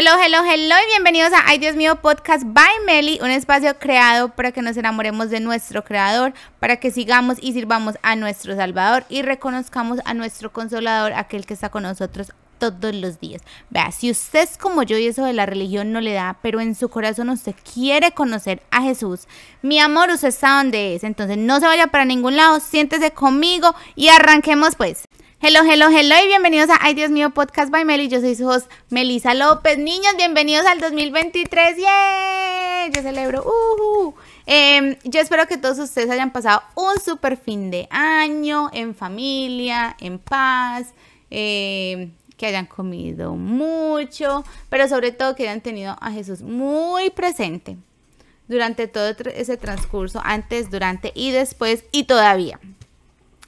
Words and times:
Hello, 0.00 0.12
hello, 0.24 0.44
hello 0.44 0.76
y 0.84 0.90
bienvenidos 0.90 1.32
a 1.32 1.42
Ay 1.48 1.58
Dios 1.58 1.74
mío 1.74 1.96
Podcast 1.96 2.44
by 2.46 2.84
Meli, 2.86 3.18
un 3.20 3.30
espacio 3.30 3.80
creado 3.80 4.28
para 4.28 4.52
que 4.52 4.62
nos 4.62 4.76
enamoremos 4.76 5.28
de 5.28 5.40
nuestro 5.40 5.82
creador, 5.82 6.34
para 6.60 6.76
que 6.76 6.92
sigamos 6.92 7.38
y 7.40 7.52
sirvamos 7.52 7.96
a 8.02 8.14
nuestro 8.14 8.54
Salvador 8.54 9.04
y 9.08 9.22
reconozcamos 9.22 9.98
a 10.04 10.14
nuestro 10.14 10.52
consolador, 10.52 11.14
aquel 11.14 11.46
que 11.46 11.54
está 11.54 11.70
con 11.70 11.82
nosotros 11.82 12.30
todos 12.58 12.94
los 12.94 13.18
días. 13.18 13.42
Vea, 13.70 13.90
si 13.90 14.08
usted 14.12 14.44
es 14.44 14.56
como 14.56 14.84
yo 14.84 14.96
y 14.98 15.08
eso 15.08 15.24
de 15.24 15.32
la 15.32 15.46
religión 15.46 15.90
no 15.90 16.00
le 16.00 16.12
da, 16.12 16.38
pero 16.42 16.60
en 16.60 16.76
su 16.76 16.88
corazón 16.90 17.28
usted 17.30 17.56
quiere 17.74 18.12
conocer 18.12 18.62
a 18.70 18.82
Jesús, 18.82 19.26
mi 19.62 19.80
amor, 19.80 20.10
usted 20.10 20.28
está 20.28 20.58
donde 20.58 20.94
es, 20.94 21.02
entonces 21.02 21.38
no 21.38 21.58
se 21.58 21.66
vaya 21.66 21.88
para 21.88 22.04
ningún 22.04 22.36
lado, 22.36 22.60
siéntese 22.60 23.10
conmigo 23.10 23.74
y 23.96 24.10
arranquemos 24.10 24.76
pues. 24.76 25.07
Hello, 25.40 25.60
hello, 25.62 25.86
hello 25.88 26.16
y 26.20 26.26
bienvenidos 26.26 26.68
a 26.68 26.78
Ay 26.80 26.94
Dios 26.94 27.12
mío 27.12 27.30
Podcast 27.30 27.70
by 27.70 27.84
Meli. 27.84 28.08
Yo 28.08 28.20
soy 28.20 28.34
su 28.34 28.48
host 28.48 28.68
Melisa 28.90 29.34
López. 29.34 29.78
Niños, 29.78 30.14
bienvenidos 30.16 30.66
al 30.66 30.80
2023. 30.80 31.76
¡Yay! 31.76 32.90
Yo 32.92 33.02
celebro. 33.02 33.44
Uh, 33.44 34.14
yo 35.04 35.20
espero 35.20 35.46
que 35.46 35.56
todos 35.56 35.78
ustedes 35.78 36.10
hayan 36.10 36.32
pasado 36.32 36.64
un 36.74 36.98
super 37.00 37.36
fin 37.36 37.70
de 37.70 37.86
año 37.92 38.68
en 38.72 38.96
familia, 38.96 39.96
en 40.00 40.18
paz, 40.18 40.92
em, 41.30 42.10
que 42.36 42.46
hayan 42.46 42.66
comido 42.66 43.36
mucho, 43.36 44.42
pero 44.68 44.88
sobre 44.88 45.12
todo 45.12 45.36
que 45.36 45.44
hayan 45.44 45.60
tenido 45.60 45.96
a 46.00 46.10
Jesús 46.10 46.42
muy 46.42 47.10
presente 47.10 47.76
durante 48.48 48.88
todo 48.88 49.14
ese 49.32 49.56
transcurso, 49.56 50.20
antes, 50.24 50.68
durante 50.68 51.12
y 51.14 51.30
después 51.30 51.84
y 51.92 52.04
todavía. 52.04 52.58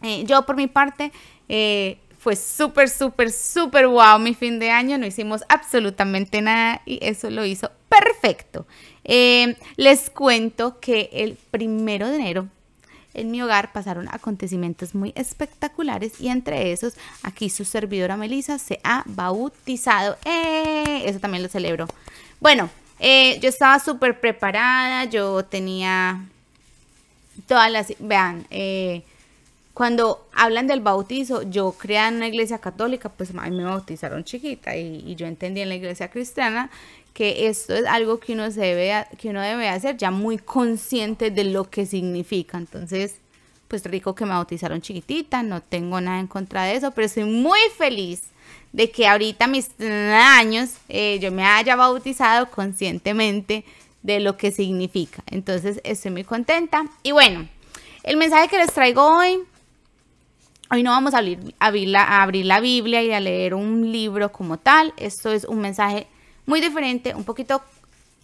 Eh, 0.03 0.25
yo 0.25 0.47
por 0.47 0.57
mi 0.57 0.67
parte 0.67 1.13
eh, 1.53 1.99
fue 2.21 2.37
súper, 2.37 2.89
súper, 2.89 3.33
súper 3.33 3.89
wow 3.89 4.21
mi 4.21 4.35
fin 4.35 4.61
de 4.61 4.71
año. 4.71 4.99
No 4.99 5.07
hicimos 5.07 5.43
absolutamente 5.49 6.41
nada 6.41 6.81
y 6.87 7.01
eso 7.03 7.29
lo 7.29 7.45
hizo 7.45 7.73
perfecto. 7.89 8.69
Eh, 9.03 9.57
les 9.77 10.11
cuento 10.11 10.79
que 10.79 11.11
el 11.13 11.37
primero 11.51 12.07
de 12.09 12.17
enero 12.17 12.49
en 13.15 13.33
mi 13.33 13.43
hogar 13.43 13.73
pasaron 13.73 14.07
acontecimientos 14.13 14.95
muy 14.95 15.13
espectaculares 15.17 16.21
y 16.21 16.29
entre 16.29 16.71
esos 16.71 16.95
aquí 17.25 17.51
su 17.51 17.65
servidora 17.65 18.17
Melissa 18.17 18.61
se 18.61 18.79
ha 18.85 19.03
bautizado. 19.07 20.17
¡Eh! 20.25 21.03
Eso 21.07 21.19
también 21.19 21.43
lo 21.43 21.49
celebro. 21.49 21.89
Bueno, 22.39 22.71
yo 23.01 23.49
estaba 23.49 23.81
súper 23.81 24.21
preparada, 24.21 25.07
yo 25.07 25.45
tenía 25.45 26.25
todas 27.49 27.73
las, 27.73 27.93
vean, 27.99 28.47
eh, 28.51 29.03
cuando 29.75 30.29
hablan 30.35 30.67
del 30.67 30.81
bautizo, 30.81 31.43
yo 31.43 31.73
creé 31.73 32.09
en 32.09 32.17
una 32.17 32.29
iglesia 32.29 32.59
católica, 32.59 33.09
pues 33.09 33.31
a 33.35 33.49
mí 33.49 33.57
me 33.57 33.65
bautizaron 33.65 34.25
chiquita 34.25 34.77
y, 34.77 35.15
yo 35.15 35.27
entendí 35.27 35.61
en 35.61 35.69
la 35.69 35.77
iglesia 35.77 36.11
cristiana 36.11 36.71
que 37.15 37.49
esto 37.49 37.75
es 37.75 37.87
algo 37.87 38.21
que 38.21 38.33
uno, 38.33 38.51
se 38.51 38.61
debe, 38.61 39.07
que 39.19 39.31
uno 39.31 39.41
debe 39.41 39.69
hacer 39.69 39.97
ya 39.97 40.11
muy 40.11 40.39
consciente 40.39 41.31
de 41.31 41.45
lo 41.45 41.69
que 41.71 41.87
significa. 41.87 42.59
Entonces, 42.59 43.17
pues 43.69 43.85
rico 43.85 44.15
que 44.15 44.25
me 44.25 44.33
bautizaron 44.33 44.81
chiquitita, 44.81 45.43
no 45.43 45.61
tengo 45.61 46.01
nada 46.01 46.21
en 46.21 46.27
contra 46.27 46.65
de 46.65 46.77
eso, 46.77 46.91
pero 46.91 47.07
estoy 47.07 47.25
muy 47.25 47.61
feliz 47.77 48.23
de 48.73 48.91
que 48.91 49.07
ahorita 49.07 49.47
mis 49.47 49.71
años 49.81 50.71
eh, 50.89 51.19
yo 51.21 51.33
me 51.33 51.45
haya 51.45 51.77
bautizado 51.77 52.51
conscientemente 52.51 53.65
de 54.03 54.21
lo 54.21 54.37
que 54.37 54.51
significa. 54.51 55.23
Entonces, 55.27 55.81
estoy 55.85 56.11
muy 56.11 56.25
contenta. 56.25 56.87
Y 57.03 57.13
bueno, 57.13 57.49
el 58.03 58.17
mensaje 58.17 58.49
que 58.49 58.59
les 58.59 58.73
traigo 58.73 59.05
hoy 59.05 59.41
Hoy 60.73 60.85
no 60.85 60.93
vamos 60.93 61.15
a 61.15 61.19
abrir, 61.19 61.89
la, 61.89 62.61
Biblia 62.61 63.03
y 63.03 63.11
a 63.11 63.19
leer 63.19 63.55
un 63.55 63.91
libro 63.91 64.31
como 64.31 64.57
tal. 64.57 64.95
Esto 64.97 65.33
es 65.33 65.43
un 65.43 65.59
mensaje 65.59 66.07
muy 66.47 66.61
diferente, 66.61 67.13
un 67.13 67.25
poquito 67.25 67.61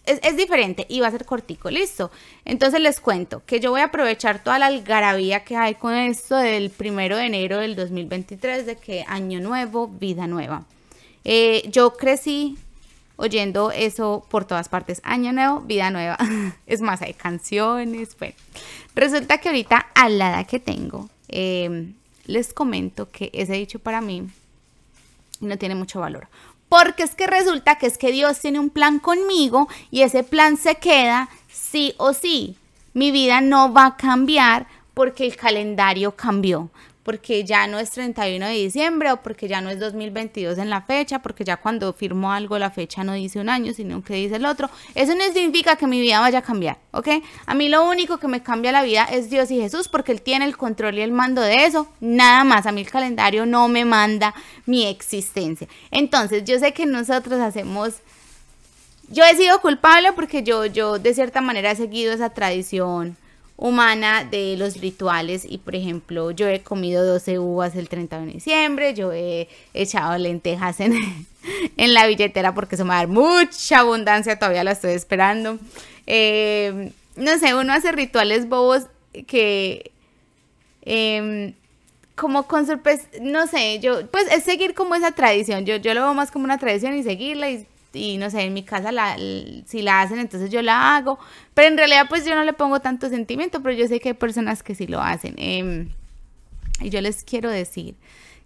es, 0.05 0.37
diferente 0.37 0.85
y 0.87 1.01
va 1.01 1.07
a 1.07 1.11
ser 1.11 1.25
cortico, 1.25 1.69
listo. 1.69 2.09
Entonces 2.45 2.79
les 2.79 3.01
cuento 3.01 3.43
que 3.45 3.59
yo 3.59 3.71
voy 3.71 3.81
a 3.81 3.85
aprovechar 3.85 4.41
toda 4.41 4.59
la 4.59 4.67
algarabía 4.67 5.43
que 5.43 5.57
hay 5.57 5.75
con 5.75 5.93
esto 5.93 6.37
del 6.37 6.69
primero 6.69 7.17
de 7.17 7.25
enero 7.25 7.57
del 7.57 7.75
2023, 7.75 8.65
de 8.65 8.77
que 8.77 9.03
año 9.09 9.41
nuevo, 9.41 9.89
vida 9.89 10.25
nueva. 10.25 10.63
Eh, 11.25 11.67
yo 11.69 11.97
crecí 11.97 12.57
oyendo 13.17 13.71
eso 13.71 14.25
por 14.29 14.45
todas 14.45 14.69
partes, 14.69 15.01
año 15.03 15.33
nuevo, 15.33 15.59
vida 15.59 15.91
nueva. 15.91 16.17
es 16.65 16.79
más, 16.79 17.01
hay 17.01 17.13
canciones. 17.13 18.15
Bueno, 18.17 18.35
resulta 18.95 19.37
que 19.39 19.49
ahorita 19.49 19.87
a 19.93 20.07
la 20.07 20.29
edad 20.29 20.47
que 20.47 20.61
tengo, 20.61 21.09
eh, 21.27 21.91
les 22.27 22.53
comento 22.53 23.09
que 23.09 23.31
ese 23.33 23.53
dicho 23.53 23.79
para 23.79 24.01
mí 24.01 24.29
no 25.39 25.57
tiene 25.57 25.75
mucho 25.75 25.99
valor. 25.99 26.27
Porque 26.69 27.03
es 27.03 27.15
que 27.15 27.27
resulta 27.27 27.77
que 27.77 27.87
es 27.87 27.97
que 27.97 28.11
Dios 28.11 28.39
tiene 28.39 28.59
un 28.59 28.69
plan 28.69 28.99
conmigo 28.99 29.67
y 29.89 30.01
ese 30.01 30.23
plan 30.23 30.57
se 30.57 30.75
queda 30.75 31.29
sí 31.49 31.93
o 31.97 32.13
sí. 32.13 32.57
Mi 32.93 33.11
vida 33.11 33.41
no 33.41 33.73
va 33.73 33.85
a 33.85 33.97
cambiar 33.97 34.67
porque 34.93 35.25
el 35.25 35.35
calendario 35.35 36.15
cambió 36.15 36.69
porque 37.07 37.45
ya 37.45 37.67
no 37.67 37.79
es 37.79 37.91
31 37.91 38.47
de 38.47 38.51
diciembre 38.51 39.13
o 39.13 39.23
porque 39.23 39.47
ya 39.47 39.61
no 39.61 39.69
es 39.69 39.79
2022 39.79 40.57
en 40.57 40.69
la 40.69 40.81
fecha, 40.81 41.19
porque 41.19 41.45
ya 41.45 41.55
cuando 41.55 41.93
firmo 41.93 42.33
algo 42.33 42.59
la 42.59 42.69
fecha 42.69 43.01
no 43.05 43.13
dice 43.13 43.39
un 43.39 43.47
año, 43.47 43.73
sino 43.73 44.03
que 44.03 44.15
dice 44.15 44.35
el 44.35 44.45
otro. 44.45 44.69
Eso 44.93 45.15
no 45.15 45.23
significa 45.31 45.77
que 45.77 45.87
mi 45.87 46.01
vida 46.01 46.19
vaya 46.19 46.39
a 46.39 46.41
cambiar, 46.41 46.79
¿ok? 46.91 47.07
A 47.45 47.55
mí 47.55 47.69
lo 47.69 47.87
único 47.87 48.17
que 48.17 48.27
me 48.27 48.43
cambia 48.43 48.73
la 48.73 48.83
vida 48.83 49.05
es 49.05 49.29
Dios 49.29 49.49
y 49.51 49.61
Jesús, 49.61 49.87
porque 49.87 50.11
Él 50.11 50.21
tiene 50.21 50.43
el 50.43 50.57
control 50.57 50.97
y 50.97 51.01
el 51.01 51.13
mando 51.13 51.41
de 51.41 51.63
eso, 51.63 51.87
nada 52.01 52.43
más. 52.43 52.65
A 52.65 52.73
mí 52.73 52.81
el 52.81 52.91
calendario 52.91 53.45
no 53.45 53.69
me 53.69 53.85
manda 53.85 54.35
mi 54.65 54.85
existencia. 54.85 55.65
Entonces, 55.91 56.43
yo 56.43 56.59
sé 56.59 56.73
que 56.73 56.85
nosotros 56.85 57.39
hacemos 57.39 58.01
yo 59.09 59.23
he 59.23 59.33
sido 59.37 59.61
culpable 59.61 60.11
porque 60.11 60.43
yo, 60.43 60.65
yo 60.65 60.99
de 60.99 61.13
cierta 61.13 61.39
manera 61.39 61.71
he 61.71 61.75
seguido 61.77 62.11
esa 62.11 62.31
tradición 62.31 63.15
humana 63.57 64.23
de 64.23 64.55
los 64.55 64.79
rituales 64.79 65.43
y 65.43 65.57
por 65.57 65.75
ejemplo 65.75 66.29
yo 66.29 66.47
he 66.47 66.61
comido 66.61 67.03
12 67.05 67.39
uvas 67.39 67.75
el 67.75 67.89
30 67.89 68.21
de 68.21 68.25
diciembre, 68.27 68.93
yo 68.93 69.11
he 69.11 69.49
echado 69.73 70.15
lentejas 70.19 70.79
en, 70.79 70.93
en 71.77 71.93
la 71.93 72.05
billetera 72.05 72.53
porque 72.53 72.75
eso 72.75 72.85
me 72.85 72.89
va 72.89 72.95
a 72.95 72.99
dar 72.99 73.07
mucha 73.07 73.79
abundancia, 73.79 74.37
todavía 74.37 74.63
la 74.63 74.71
estoy 74.71 74.93
esperando. 74.93 75.57
Eh, 76.05 76.91
no 77.15 77.37
sé, 77.39 77.55
uno 77.55 77.73
hace 77.73 77.91
rituales 77.91 78.47
bobos 78.47 78.83
que 79.25 79.91
em, 80.83 81.53
como 82.15 82.43
con 82.47 82.67
sorpresa, 82.67 83.07
no 83.21 83.47
sé, 83.47 83.79
yo 83.79 84.05
pues 84.07 84.31
es 84.31 84.43
seguir 84.43 84.75
como 84.75 84.95
esa 84.95 85.11
tradición, 85.11 85.65
yo, 85.65 85.77
yo 85.77 85.95
lo 85.95 86.01
veo 86.01 86.13
más 86.13 86.29
como 86.29 86.45
una 86.45 86.59
tradición 86.59 86.95
y 86.95 87.03
seguirla 87.03 87.49
y 87.49 87.67
y 87.93 88.17
no 88.17 88.29
sé, 88.29 88.41
en 88.41 88.53
mi 88.53 88.63
casa 88.63 88.91
la, 88.91 89.17
si 89.65 89.81
la 89.81 90.01
hacen, 90.01 90.19
entonces 90.19 90.49
yo 90.49 90.61
la 90.61 90.95
hago. 90.95 91.19
Pero 91.53 91.67
en 91.69 91.77
realidad 91.77 92.05
pues 92.09 92.25
yo 92.25 92.35
no 92.35 92.43
le 92.43 92.53
pongo 92.53 92.79
tanto 92.79 93.09
sentimiento, 93.09 93.61
pero 93.61 93.75
yo 93.75 93.87
sé 93.87 93.99
que 93.99 94.09
hay 94.09 94.15
personas 94.15 94.63
que 94.63 94.75
sí 94.75 94.87
lo 94.87 95.01
hacen. 95.01 95.35
Em, 95.37 95.89
y 96.81 96.89
yo 96.89 97.01
les 97.01 97.23
quiero 97.23 97.49
decir 97.49 97.95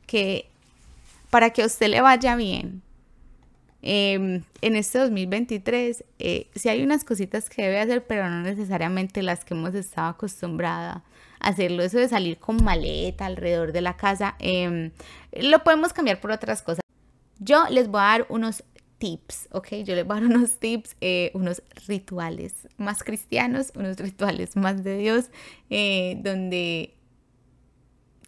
que 0.08 0.48
para 1.30 1.52
que 1.52 1.64
a 1.64 1.66
usted 1.66 1.88
le 1.88 2.02
vaya 2.02 2.36
bien 2.36 2.82
em, 3.82 4.44
en 4.62 4.76
este 4.76 5.00
2023, 5.00 6.04
eh, 6.20 6.48
si 6.56 6.70
hay 6.70 6.84
unas 6.84 7.04
cositas 7.04 7.50
que 7.50 7.64
debe 7.64 7.80
hacer, 7.80 8.06
pero 8.06 8.30
no 8.30 8.42
necesariamente 8.42 9.24
las 9.24 9.44
que 9.44 9.54
hemos 9.54 9.74
estado 9.74 10.10
acostumbrada 10.10 11.04
a 11.40 11.50
hacerlo. 11.50 11.82
Eso 11.84 11.98
de 11.98 12.08
salir 12.08 12.38
con 12.38 12.64
maleta 12.64 13.26
alrededor 13.26 13.72
de 13.72 13.82
la 13.82 13.98
casa, 13.98 14.36
em, 14.40 14.92
lo 15.34 15.64
podemos 15.64 15.94
cambiar 15.94 16.20
por 16.20 16.32
otras 16.32 16.62
cosas. 16.62 16.82
Yo 17.40 17.66
les 17.70 17.88
voy 17.88 18.02
a 18.02 18.04
dar 18.04 18.26
unos 18.30 18.64
tips, 19.02 19.50
¿ok? 19.52 19.68
Yo 19.84 19.96
les 19.96 20.06
voy 20.06 20.18
a 20.18 20.22
dar 20.22 20.30
unos 20.30 20.60
tips, 20.60 20.96
eh, 21.02 21.32
unos 21.34 21.64
rituales 21.88 22.68
más 22.78 23.04
cristianos, 23.04 23.74
unos 23.76 23.98
rituales 23.98 24.56
más 24.56 24.84
de 24.84 24.98
Dios, 24.98 25.32
eh, 25.72 26.20
donde 26.24 26.94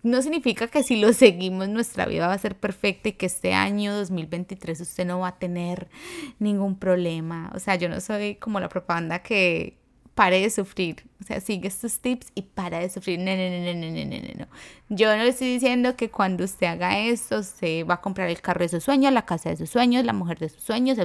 no 0.01 0.21
significa 0.23 0.67
que 0.67 0.81
si 0.81 0.99
lo 0.99 1.13
seguimos 1.13 1.69
nuestra 1.69 2.07
vida 2.07 2.27
va 2.27 2.33
a 2.33 2.37
ser 2.39 2.55
perfecta 2.55 3.09
y 3.09 3.13
que 3.13 3.27
este 3.27 3.53
año 3.53 3.93
2023 3.93 4.81
usted 4.81 5.05
no 5.05 5.19
va 5.19 5.27
a 5.27 5.37
tener 5.37 5.89
ningún 6.39 6.79
problema. 6.79 7.51
O 7.53 7.59
sea, 7.59 7.75
yo 7.75 7.87
no 7.87 8.01
soy 8.01 8.35
como 8.35 8.59
la 8.59 8.67
propaganda 8.67 9.19
que 9.19 9.77
pare 10.15 10.39
de 10.41 10.49
sufrir. 10.49 11.03
O 11.21 11.25
sea, 11.25 11.39
sigue 11.39 11.67
estos 11.67 11.99
tips 11.99 12.27
y 12.35 12.43
para 12.43 12.79
de 12.79 12.89
sufrir. 12.89 13.19
No, 13.19 13.35
no, 13.35 13.49
no, 13.49 13.73
no, 13.73 14.05
no, 14.05 14.05
no, 14.05 14.33
no. 14.39 14.47
Yo 14.89 15.15
no 15.15 15.23
le 15.23 15.29
estoy 15.29 15.53
diciendo 15.53 15.95
que 15.95 16.11
cuando 16.11 16.43
usted 16.43 16.67
haga 16.67 16.99
esto, 16.99 17.43
se 17.43 17.83
va 17.83 17.95
a 17.95 18.01
comprar 18.01 18.29
el 18.29 18.41
carro 18.41 18.61
de 18.61 18.69
sus 18.69 18.83
sueños, 18.83 19.11
la 19.13 19.25
casa 19.25 19.49
de 19.49 19.57
sus 19.57 19.69
sueños, 19.69 20.05
la 20.05 20.13
mujer 20.13 20.39
de 20.39 20.49
sus 20.49 20.63
sueños. 20.63 20.97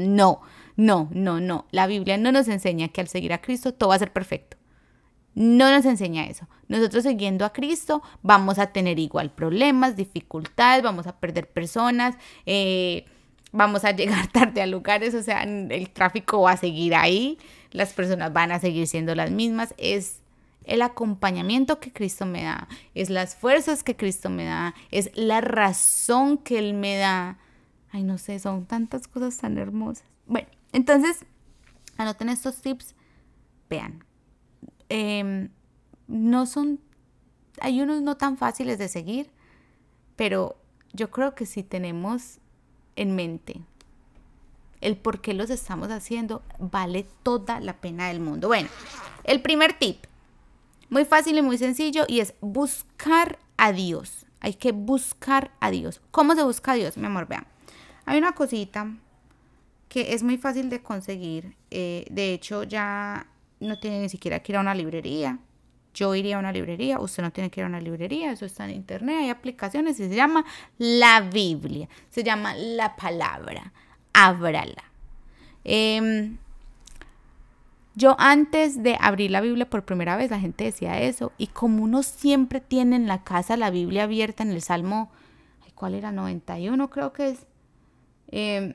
No, 0.00 0.40
no, 0.76 1.08
no, 1.12 1.40
no. 1.40 1.66
La 1.70 1.86
Biblia 1.86 2.16
no 2.16 2.32
nos 2.32 2.48
enseña 2.48 2.88
que 2.88 3.00
al 3.00 3.08
seguir 3.08 3.32
a 3.32 3.40
Cristo 3.40 3.74
todo 3.74 3.90
va 3.90 3.96
a 3.96 3.98
ser 3.98 4.12
perfecto. 4.12 4.56
No 5.34 5.70
nos 5.70 5.84
enseña 5.84 6.26
eso. 6.26 6.48
Nosotros 6.68 7.04
siguiendo 7.04 7.44
a 7.44 7.52
Cristo 7.52 8.02
vamos 8.22 8.58
a 8.58 8.68
tener 8.68 8.98
igual 8.98 9.30
problemas, 9.30 9.94
dificultades, 9.94 10.82
vamos 10.82 11.06
a 11.06 11.16
perder 11.18 11.48
personas. 11.48 12.16
Eh, 12.46 13.04
vamos 13.52 13.84
a 13.84 13.92
llegar 13.92 14.26
tarde 14.32 14.62
a 14.62 14.66
lugares, 14.66 15.14
o 15.14 15.22
sea, 15.22 15.42
el 15.42 15.90
tráfico 15.90 16.42
va 16.42 16.52
a 16.52 16.56
seguir 16.56 16.94
ahí, 16.94 17.38
las 17.70 17.92
personas 17.92 18.32
van 18.32 18.52
a 18.52 18.60
seguir 18.60 18.86
siendo 18.86 19.14
las 19.14 19.30
mismas, 19.30 19.74
es 19.76 20.20
el 20.64 20.82
acompañamiento 20.82 21.80
que 21.80 21.92
Cristo 21.92 22.26
me 22.26 22.42
da, 22.42 22.68
es 22.94 23.10
las 23.10 23.34
fuerzas 23.36 23.82
que 23.82 23.96
Cristo 23.96 24.30
me 24.30 24.44
da, 24.44 24.74
es 24.90 25.10
la 25.14 25.40
razón 25.40 26.38
que 26.38 26.58
Él 26.58 26.74
me 26.74 26.96
da 26.96 27.38
Ay, 27.90 28.02
no 28.02 28.18
sé, 28.18 28.38
son 28.38 28.66
tantas 28.66 29.08
cosas 29.08 29.36
tan 29.38 29.56
hermosas. 29.58 30.04
Bueno, 30.26 30.48
entonces, 30.72 31.24
anoten 31.96 32.28
estos 32.28 32.60
tips. 32.60 32.94
Vean, 33.70 34.04
em, 34.88 35.50
no 36.06 36.46
son, 36.46 36.80
hay 37.60 37.80
unos 37.80 38.02
no 38.02 38.16
tan 38.16 38.36
fáciles 38.36 38.78
de 38.78 38.88
seguir, 38.88 39.30
pero 40.16 40.60
yo 40.92 41.10
creo 41.10 41.34
que 41.34 41.46
si 41.46 41.62
tenemos 41.62 42.38
en 42.96 43.14
mente 43.14 43.62
el 44.80 44.96
por 44.96 45.20
qué 45.20 45.34
los 45.34 45.50
estamos 45.50 45.90
haciendo, 45.90 46.42
vale 46.58 47.06
toda 47.22 47.60
la 47.60 47.74
pena 47.74 48.08
del 48.08 48.20
mundo. 48.20 48.48
Bueno, 48.48 48.68
el 49.24 49.42
primer 49.42 49.72
tip, 49.72 50.04
muy 50.90 51.04
fácil 51.04 51.38
y 51.38 51.42
muy 51.42 51.58
sencillo, 51.58 52.04
y 52.08 52.20
es 52.20 52.34
buscar 52.40 53.38
a 53.56 53.72
Dios. 53.72 54.26
Hay 54.40 54.54
que 54.54 54.72
buscar 54.72 55.50
a 55.60 55.70
Dios. 55.70 56.00
¿Cómo 56.10 56.34
se 56.34 56.44
busca 56.44 56.72
a 56.72 56.74
Dios, 56.76 56.96
mi 56.96 57.06
amor? 57.06 57.26
Vean. 57.26 57.46
Hay 58.06 58.18
una 58.18 58.32
cosita 58.32 58.90
que 59.88 60.14
es 60.14 60.22
muy 60.22 60.38
fácil 60.38 60.70
de 60.70 60.82
conseguir. 60.82 61.56
Eh, 61.70 62.06
de 62.10 62.32
hecho, 62.32 62.62
ya 62.62 63.26
no 63.60 63.78
tiene 63.78 64.00
ni 64.00 64.08
siquiera 64.08 64.40
que 64.40 64.52
ir 64.52 64.56
a 64.56 64.60
una 64.60 64.74
librería. 64.74 65.38
Yo 65.94 66.14
iría 66.14 66.36
a 66.36 66.38
una 66.38 66.52
librería, 66.52 67.00
usted 67.00 67.22
no 67.22 67.32
tiene 67.32 67.50
que 67.50 67.60
ir 67.60 67.64
a 67.64 67.68
una 67.68 67.80
librería, 67.80 68.30
eso 68.30 68.44
está 68.44 68.64
en 68.66 68.70
internet, 68.70 69.16
hay 69.20 69.30
aplicaciones 69.30 69.98
y 69.98 70.08
se 70.08 70.14
llama 70.14 70.44
la 70.76 71.22
Biblia, 71.22 71.88
se 72.08 72.22
llama 72.22 72.54
la 72.54 72.94
palabra, 72.94 73.72
ábrala. 74.18 74.84
Em, 75.64 76.38
yo 77.94 78.16
antes 78.18 78.82
de 78.82 78.96
abrir 79.00 79.30
la 79.30 79.40
Biblia 79.40 79.68
por 79.68 79.84
primera 79.84 80.16
vez, 80.16 80.30
la 80.30 80.40
gente 80.40 80.64
decía 80.64 81.00
eso, 81.00 81.32
y 81.38 81.48
como 81.48 81.84
uno 81.84 82.02
siempre 82.02 82.60
tiene 82.60 82.96
en 82.96 83.06
la 83.06 83.22
casa 83.24 83.56
la 83.56 83.70
Biblia 83.70 84.04
abierta 84.04 84.42
en 84.42 84.50
el 84.50 84.62
Salmo, 84.62 85.10
¿cuál 85.74 85.94
era? 85.94 86.10
91 86.10 86.90
creo 86.90 87.12
que 87.12 87.30
es. 87.30 87.46
Eh, 88.28 88.74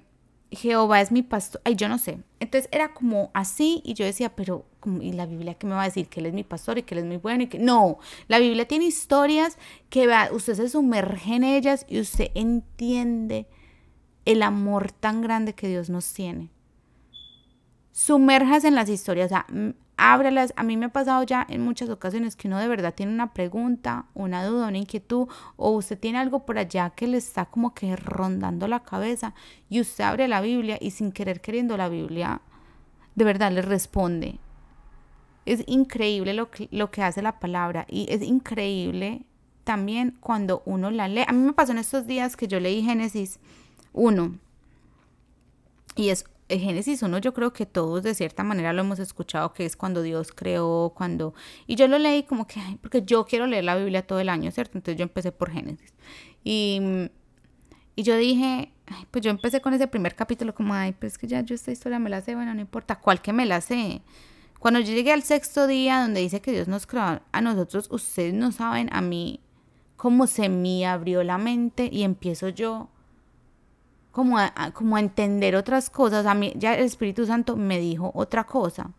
Jehová 0.51 1.01
es 1.01 1.11
mi 1.11 1.23
pastor, 1.23 1.61
ay, 1.65 1.75
yo 1.75 1.89
no 1.89 1.97
sé. 1.97 2.19
Entonces 2.39 2.69
era 2.71 2.93
como 2.93 3.31
así 3.33 3.81
y 3.83 3.95
yo 3.95 4.05
decía, 4.05 4.35
pero, 4.35 4.65
¿y 5.01 5.13
la 5.13 5.25
Biblia 5.25 5.55
qué 5.55 5.67
me 5.67 5.73
va 5.73 5.81
a 5.81 5.85
decir? 5.85 6.07
Que 6.07 6.19
él 6.19 6.27
es 6.27 6.33
mi 6.33 6.43
pastor 6.43 6.77
y 6.77 6.83
que 6.83 6.93
él 6.93 6.99
es 6.99 7.05
muy 7.05 7.17
bueno 7.17 7.43
y 7.43 7.47
que... 7.47 7.59
No, 7.59 7.97
la 8.27 8.39
Biblia 8.39 8.67
tiene 8.67 8.85
historias 8.85 9.57
que 9.89 10.07
usted 10.31 10.53
se 10.53 10.69
sumerge 10.69 11.35
en 11.35 11.43
ellas 11.43 11.85
y 11.89 11.99
usted 11.99 12.29
entiende 12.35 13.47
el 14.25 14.43
amor 14.43 14.91
tan 14.91 15.21
grande 15.21 15.53
que 15.53 15.67
Dios 15.67 15.89
nos 15.89 16.13
tiene. 16.13 16.49
Sumerjas 17.91 18.63
en 18.63 18.75
las 18.75 18.89
historias, 18.89 19.31
ábralas. 19.97 20.53
A 20.55 20.63
mí 20.63 20.77
me 20.77 20.87
ha 20.87 20.89
pasado 20.89 21.23
ya 21.23 21.45
en 21.49 21.61
muchas 21.61 21.89
ocasiones 21.89 22.35
que 22.35 22.47
uno 22.47 22.59
de 22.59 22.67
verdad 22.67 22.93
tiene 22.93 23.13
una 23.13 23.33
pregunta, 23.33 24.05
una 24.13 24.45
duda, 24.45 24.67
una 24.67 24.77
inquietud, 24.77 25.27
o 25.55 25.71
usted 25.71 25.99
tiene 25.99 26.17
algo 26.17 26.45
por 26.45 26.57
allá 26.57 26.89
que 26.91 27.07
le 27.07 27.17
está 27.17 27.45
como 27.45 27.73
que 27.73 27.95
rondando 27.95 28.67
la 28.67 28.81
cabeza 28.81 29.33
y 29.69 29.79
usted 29.79 30.03
abre 30.03 30.27
la 30.27 30.41
Biblia 30.41 30.77
y 30.81 30.91
sin 30.91 31.11
querer 31.11 31.41
queriendo 31.41 31.77
la 31.77 31.89
Biblia, 31.89 32.41
de 33.15 33.25
verdad 33.25 33.51
le 33.51 33.61
responde. 33.61 34.39
Es 35.45 35.63
increíble 35.67 36.33
lo 36.33 36.49
que, 36.49 36.69
lo 36.71 36.89
que 36.89 37.03
hace 37.03 37.21
la 37.21 37.39
palabra 37.39 37.85
y 37.89 38.07
es 38.09 38.21
increíble 38.21 39.25
también 39.65 40.17
cuando 40.19 40.63
uno 40.65 40.89
la 40.89 41.07
lee. 41.07 41.25
A 41.27 41.33
mí 41.33 41.45
me 41.45 41.53
pasó 41.53 41.73
en 41.73 41.77
estos 41.77 42.07
días 42.07 42.35
que 42.35 42.47
yo 42.47 42.59
leí 42.59 42.81
Génesis 42.81 43.39
1 43.93 44.39
y 45.95 46.09
es 46.09 46.25
Génesis 46.49 47.01
1 47.01 47.17
yo 47.19 47.33
creo 47.33 47.53
que 47.53 47.65
todos 47.65 48.03
de 48.03 48.13
cierta 48.13 48.43
manera 48.43 48.73
lo 48.73 48.81
hemos 48.81 48.99
escuchado, 48.99 49.53
que 49.53 49.65
es 49.65 49.75
cuando 49.75 50.01
Dios 50.01 50.31
creó, 50.31 50.93
cuando... 50.95 51.33
Y 51.67 51.75
yo 51.75 51.87
lo 51.87 51.97
leí 51.97 52.23
como 52.23 52.47
que, 52.47 52.59
porque 52.81 53.03
yo 53.03 53.25
quiero 53.25 53.47
leer 53.47 53.63
la 53.63 53.75
Biblia 53.75 54.05
todo 54.05 54.19
el 54.19 54.29
año, 54.29 54.51
¿cierto? 54.51 54.77
Entonces 54.77 54.97
yo 54.97 55.03
empecé 55.03 55.31
por 55.31 55.51
Génesis. 55.51 55.93
Y, 56.43 57.09
y 57.95 58.03
yo 58.03 58.17
dije, 58.17 58.71
pues 59.11 59.23
yo 59.23 59.31
empecé 59.31 59.61
con 59.61 59.73
ese 59.73 59.87
primer 59.87 60.15
capítulo 60.15 60.53
como, 60.53 60.73
ay, 60.73 60.93
pues 60.93 61.17
que 61.17 61.27
ya 61.27 61.41
yo 61.41 61.55
esta 61.55 61.71
historia 61.71 61.99
me 61.99 62.09
la 62.09 62.21
sé, 62.21 62.35
bueno, 62.35 62.53
no 62.53 62.61
importa 62.61 62.99
cuál 62.99 63.21
que 63.21 63.33
me 63.33 63.45
la 63.45 63.61
sé. 63.61 64.01
Cuando 64.59 64.79
yo 64.79 64.93
llegué 64.93 65.11
al 65.11 65.23
sexto 65.23 65.67
día 65.67 66.01
donde 66.01 66.21
dice 66.21 66.41
que 66.41 66.51
Dios 66.51 66.67
nos 66.67 66.87
creó 66.87 67.21
a 67.31 67.41
nosotros, 67.41 67.87
ustedes 67.91 68.33
no 68.33 68.51
saben 68.51 68.89
a 68.93 69.01
mí 69.01 69.39
cómo 69.97 70.27
se 70.27 70.49
me 70.49 70.85
abrió 70.85 71.23
la 71.23 71.37
mente 71.37 71.89
y 71.91 72.03
empiezo 72.03 72.49
yo 72.49 72.89
como 74.13 74.37
a, 74.37 74.53
como 74.73 74.97
entender 74.97 75.55
otras 75.55 75.89
cosas. 75.89 76.25
A 76.27 76.35
mí 76.35 76.53
ya 76.55 76.75
el 76.75 76.85
Espíritu 76.85 77.25
Santo 77.25 77.57
me 77.57 77.79
dijo 77.79 78.11
otra 78.13 78.45
cosa. 78.45 78.91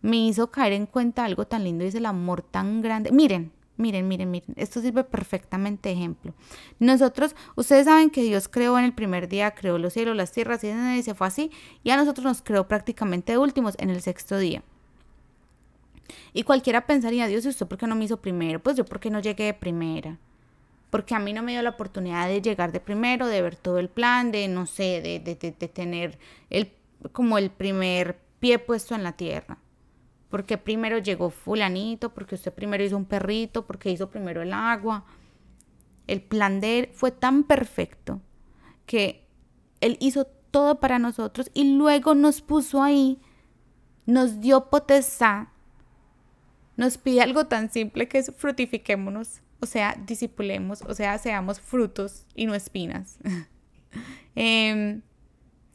Me 0.00 0.16
hizo 0.28 0.50
caer 0.52 0.72
en 0.72 0.86
cuenta 0.86 1.24
algo 1.24 1.46
tan 1.46 1.64
lindo 1.64 1.84
y 1.84 1.88
el 1.88 2.06
amor 2.06 2.42
tan 2.42 2.80
grande. 2.80 3.10
Miren, 3.10 3.50
miren, 3.76 4.06
miren, 4.06 4.30
miren. 4.30 4.54
Esto 4.54 4.80
sirve 4.80 5.02
perfectamente 5.02 5.88
de 5.88 5.96
ejemplo. 5.96 6.32
Nosotros, 6.78 7.34
ustedes 7.56 7.86
saben 7.86 8.10
que 8.10 8.22
Dios 8.22 8.48
creó 8.48 8.78
en 8.78 8.84
el 8.84 8.94
primer 8.94 9.28
día, 9.28 9.50
creó 9.50 9.78
los 9.78 9.92
cielos, 9.92 10.16
las 10.16 10.30
tierras 10.30 10.62
y 10.62 11.02
se 11.02 11.14
fue 11.16 11.26
así. 11.26 11.50
Y 11.82 11.90
a 11.90 11.96
nosotros 11.96 12.24
nos 12.24 12.40
creó 12.40 12.68
prácticamente 12.68 13.32
de 13.32 13.38
últimos 13.38 13.74
en 13.78 13.90
el 13.90 14.00
sexto 14.00 14.38
día. 14.38 14.62
Y 16.32 16.44
cualquiera 16.44 16.86
pensaría, 16.86 17.26
Dios, 17.26 17.44
¿y 17.44 17.48
usted 17.48 17.66
por 17.66 17.78
qué 17.78 17.88
no 17.88 17.96
me 17.96 18.04
hizo 18.04 18.18
primero? 18.22 18.60
Pues 18.60 18.76
yo, 18.76 18.84
¿por 18.84 19.00
qué 19.00 19.10
no 19.10 19.18
llegué 19.18 19.46
de 19.46 19.54
primera? 19.54 20.18
Porque 20.90 21.14
a 21.14 21.18
mí 21.18 21.32
no 21.32 21.42
me 21.42 21.52
dio 21.52 21.62
la 21.62 21.70
oportunidad 21.70 22.28
de 22.28 22.40
llegar 22.40 22.72
de 22.72 22.80
primero, 22.80 23.26
de 23.26 23.42
ver 23.42 23.56
todo 23.56 23.78
el 23.78 23.88
plan, 23.88 24.32
de, 24.32 24.48
no 24.48 24.66
sé, 24.66 25.02
de, 25.02 25.20
de, 25.20 25.34
de, 25.36 25.68
tener 25.68 26.18
el, 26.50 26.72
como 27.12 27.38
el 27.38 27.50
primer 27.50 28.18
pie 28.40 28.58
puesto 28.58 28.94
en 28.94 29.02
la 29.02 29.12
tierra. 29.12 29.58
Porque 30.30 30.58
primero 30.58 30.98
llegó 30.98 31.30
fulanito, 31.30 32.12
porque 32.14 32.34
usted 32.34 32.52
primero 32.52 32.84
hizo 32.84 32.96
un 32.96 33.04
perrito, 33.04 33.66
porque 33.66 33.90
hizo 33.90 34.10
primero 34.10 34.42
el 34.42 34.52
agua. 34.52 35.04
El 36.06 36.22
plan 36.22 36.60
de 36.60 36.78
él 36.78 36.90
fue 36.92 37.10
tan 37.10 37.44
perfecto 37.44 38.20
que 38.86 39.26
él 39.80 39.96
hizo 40.00 40.26
todo 40.50 40.80
para 40.80 40.98
nosotros 40.98 41.50
y 41.52 41.76
luego 41.76 42.14
nos 42.14 42.40
puso 42.40 42.82
ahí, 42.82 43.20
nos 44.06 44.40
dio 44.40 44.70
potestad, 44.70 45.48
nos 46.76 46.96
pide 46.96 47.20
algo 47.20 47.46
tan 47.46 47.70
simple 47.70 48.08
que 48.08 48.18
es 48.18 48.32
frutifiquémonos 48.34 49.42
o 49.60 49.66
sea, 49.66 49.96
disipulemos, 50.06 50.82
o 50.82 50.94
sea, 50.94 51.18
seamos 51.18 51.60
frutos 51.60 52.26
y 52.34 52.46
no 52.46 52.54
espinas. 52.54 53.18
Em, 54.40 55.02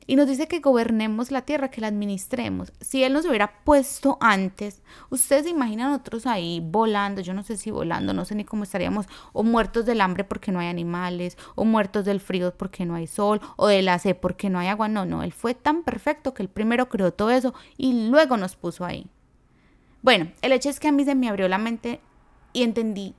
y 0.05 0.15
nos 0.15 0.27
dice 0.27 0.47
que 0.47 0.59
gobernemos 0.59 1.31
la 1.31 1.43
tierra, 1.43 1.69
que 1.69 1.81
la 1.81 1.87
administremos. 1.87 2.73
Si 2.81 3.03
Él 3.03 3.13
nos 3.13 3.25
hubiera 3.25 3.63
puesto 3.63 4.17
antes, 4.19 4.81
ustedes 5.09 5.43
se 5.43 5.49
imaginan 5.49 5.91
nosotros 5.91 6.25
ahí 6.27 6.61
volando, 6.63 7.21
yo 7.21 7.33
no 7.33 7.43
sé 7.43 7.57
si 7.57 7.71
volando, 7.71 8.13
no 8.13 8.25
sé 8.25 8.35
ni 8.35 8.43
cómo 8.43 8.63
estaríamos, 8.63 9.07
o 9.31 9.43
muertos 9.43 9.85
del 9.85 10.01
hambre 10.01 10.23
porque 10.23 10.51
no 10.51 10.59
hay 10.59 10.67
animales, 10.67 11.37
o 11.55 11.65
muertos 11.65 12.05
del 12.05 12.19
frío 12.19 12.53
porque 12.55 12.85
no 12.85 12.95
hay 12.95 13.07
sol, 13.07 13.41
o 13.55 13.67
de 13.67 13.81
la 13.81 13.99
sed 13.99 14.17
porque 14.17 14.49
no 14.49 14.59
hay 14.59 14.67
agua. 14.67 14.87
No, 14.87 15.05
no, 15.05 15.23
Él 15.23 15.33
fue 15.33 15.55
tan 15.55 15.83
perfecto 15.83 16.33
que 16.33 16.43
Él 16.43 16.49
primero 16.49 16.89
creó 16.89 17.13
todo 17.13 17.31
eso 17.31 17.53
y 17.77 18.09
luego 18.09 18.37
nos 18.37 18.55
puso 18.55 18.85
ahí. 18.85 19.07
Bueno, 20.01 20.31
el 20.41 20.51
hecho 20.51 20.69
es 20.69 20.79
que 20.81 20.89
a 20.89 20.91
mí 20.91 21.05
se 21.05 21.15
me 21.15 21.29
abrió 21.29 21.47
la 21.47 21.57
mente 21.57 22.01
y 22.51 22.63
entendí 22.63 23.15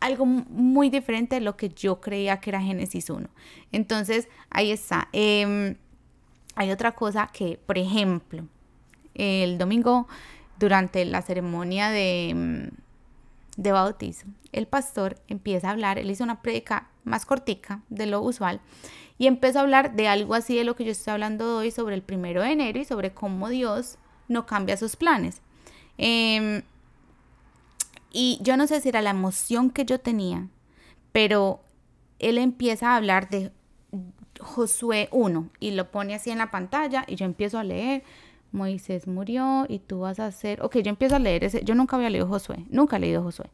algo 0.00 0.26
muy 0.26 0.90
diferente 0.90 1.36
de 1.36 1.40
lo 1.40 1.56
que 1.56 1.68
yo 1.70 2.00
creía 2.00 2.40
que 2.40 2.50
era 2.50 2.60
Génesis 2.60 3.10
1. 3.10 3.28
Entonces, 3.72 4.28
ahí 4.50 4.70
está. 4.70 5.08
Em, 5.12 5.76
hay 6.54 6.70
otra 6.70 6.92
cosa 6.92 7.28
que, 7.32 7.58
por 7.66 7.78
ejemplo, 7.78 8.44
el 9.14 9.58
domingo, 9.58 10.06
durante 10.58 11.04
la 11.04 11.22
ceremonia 11.22 11.90
de, 11.90 12.30
em, 12.30 12.70
de 13.56 13.72
bautizo, 13.72 14.26
el 14.52 14.66
pastor 14.66 15.20
empieza 15.28 15.68
a 15.68 15.72
hablar, 15.72 15.98
él 15.98 16.10
hizo 16.10 16.24
una 16.24 16.42
prédica 16.42 16.88
más 17.04 17.26
cortica 17.26 17.82
de 17.88 18.06
lo 18.06 18.20
usual 18.20 18.60
y 19.18 19.26
empezó 19.26 19.58
a 19.58 19.62
hablar 19.62 19.94
de 19.94 20.08
algo 20.08 20.34
así 20.34 20.56
de 20.56 20.64
lo 20.64 20.76
que 20.76 20.84
yo 20.84 20.92
estoy 20.92 21.12
hablando 21.12 21.58
hoy 21.58 21.70
sobre 21.70 21.94
el 21.96 22.02
primero 22.02 22.42
de 22.42 22.52
enero 22.52 22.78
y 22.78 22.84
sobre 22.84 23.12
cómo 23.12 23.48
Dios 23.48 23.98
no 24.28 24.46
cambia 24.46 24.76
sus 24.76 24.94
planes. 24.96 25.42
Eh, 25.96 26.62
y 28.10 28.38
yo 28.42 28.56
no 28.56 28.66
sé 28.66 28.80
si 28.80 28.88
era 28.88 29.02
la 29.02 29.10
emoción 29.10 29.70
que 29.70 29.84
yo 29.84 30.00
tenía, 30.00 30.48
pero 31.12 31.60
él 32.18 32.38
empieza 32.38 32.90
a 32.92 32.96
hablar 32.96 33.28
de 33.28 33.52
Josué 34.40 35.08
1 35.12 35.50
y 35.60 35.72
lo 35.72 35.90
pone 35.90 36.14
así 36.14 36.30
en 36.30 36.38
la 36.38 36.50
pantalla 36.50 37.04
y 37.06 37.16
yo 37.16 37.26
empiezo 37.26 37.58
a 37.58 37.64
leer. 37.64 38.02
Moisés 38.50 39.06
murió 39.06 39.66
y 39.68 39.78
tú 39.78 40.00
vas 40.00 40.18
a 40.20 40.26
hacer, 40.26 40.62
ok, 40.62 40.78
yo 40.78 40.88
empiezo 40.88 41.16
a 41.16 41.18
leer 41.18 41.44
ese, 41.44 41.62
yo 41.64 41.74
nunca 41.74 41.96
había 41.96 42.08
leído 42.08 42.26
Josué, 42.26 42.64
nunca 42.70 42.96
he 42.96 43.00
leído 43.00 43.22
Josué. 43.22 43.50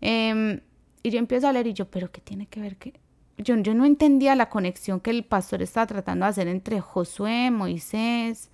Em, 0.00 0.60
y 1.02 1.10
yo 1.10 1.18
empiezo 1.18 1.48
a 1.48 1.52
leer 1.52 1.66
y 1.66 1.74
yo, 1.74 1.90
pero 1.90 2.10
¿qué 2.10 2.20
tiene 2.20 2.46
que 2.46 2.60
ver 2.60 2.76
que... 2.76 2.94
Yo, 3.36 3.56
yo 3.56 3.74
no 3.74 3.84
entendía 3.84 4.34
la 4.34 4.48
conexión 4.48 5.00
que 5.00 5.10
el 5.10 5.24
pastor 5.24 5.62
estaba 5.62 5.86
tratando 5.86 6.24
de 6.24 6.30
hacer 6.30 6.48
entre 6.48 6.80
Josué, 6.80 7.50
Moisés, 7.50 8.50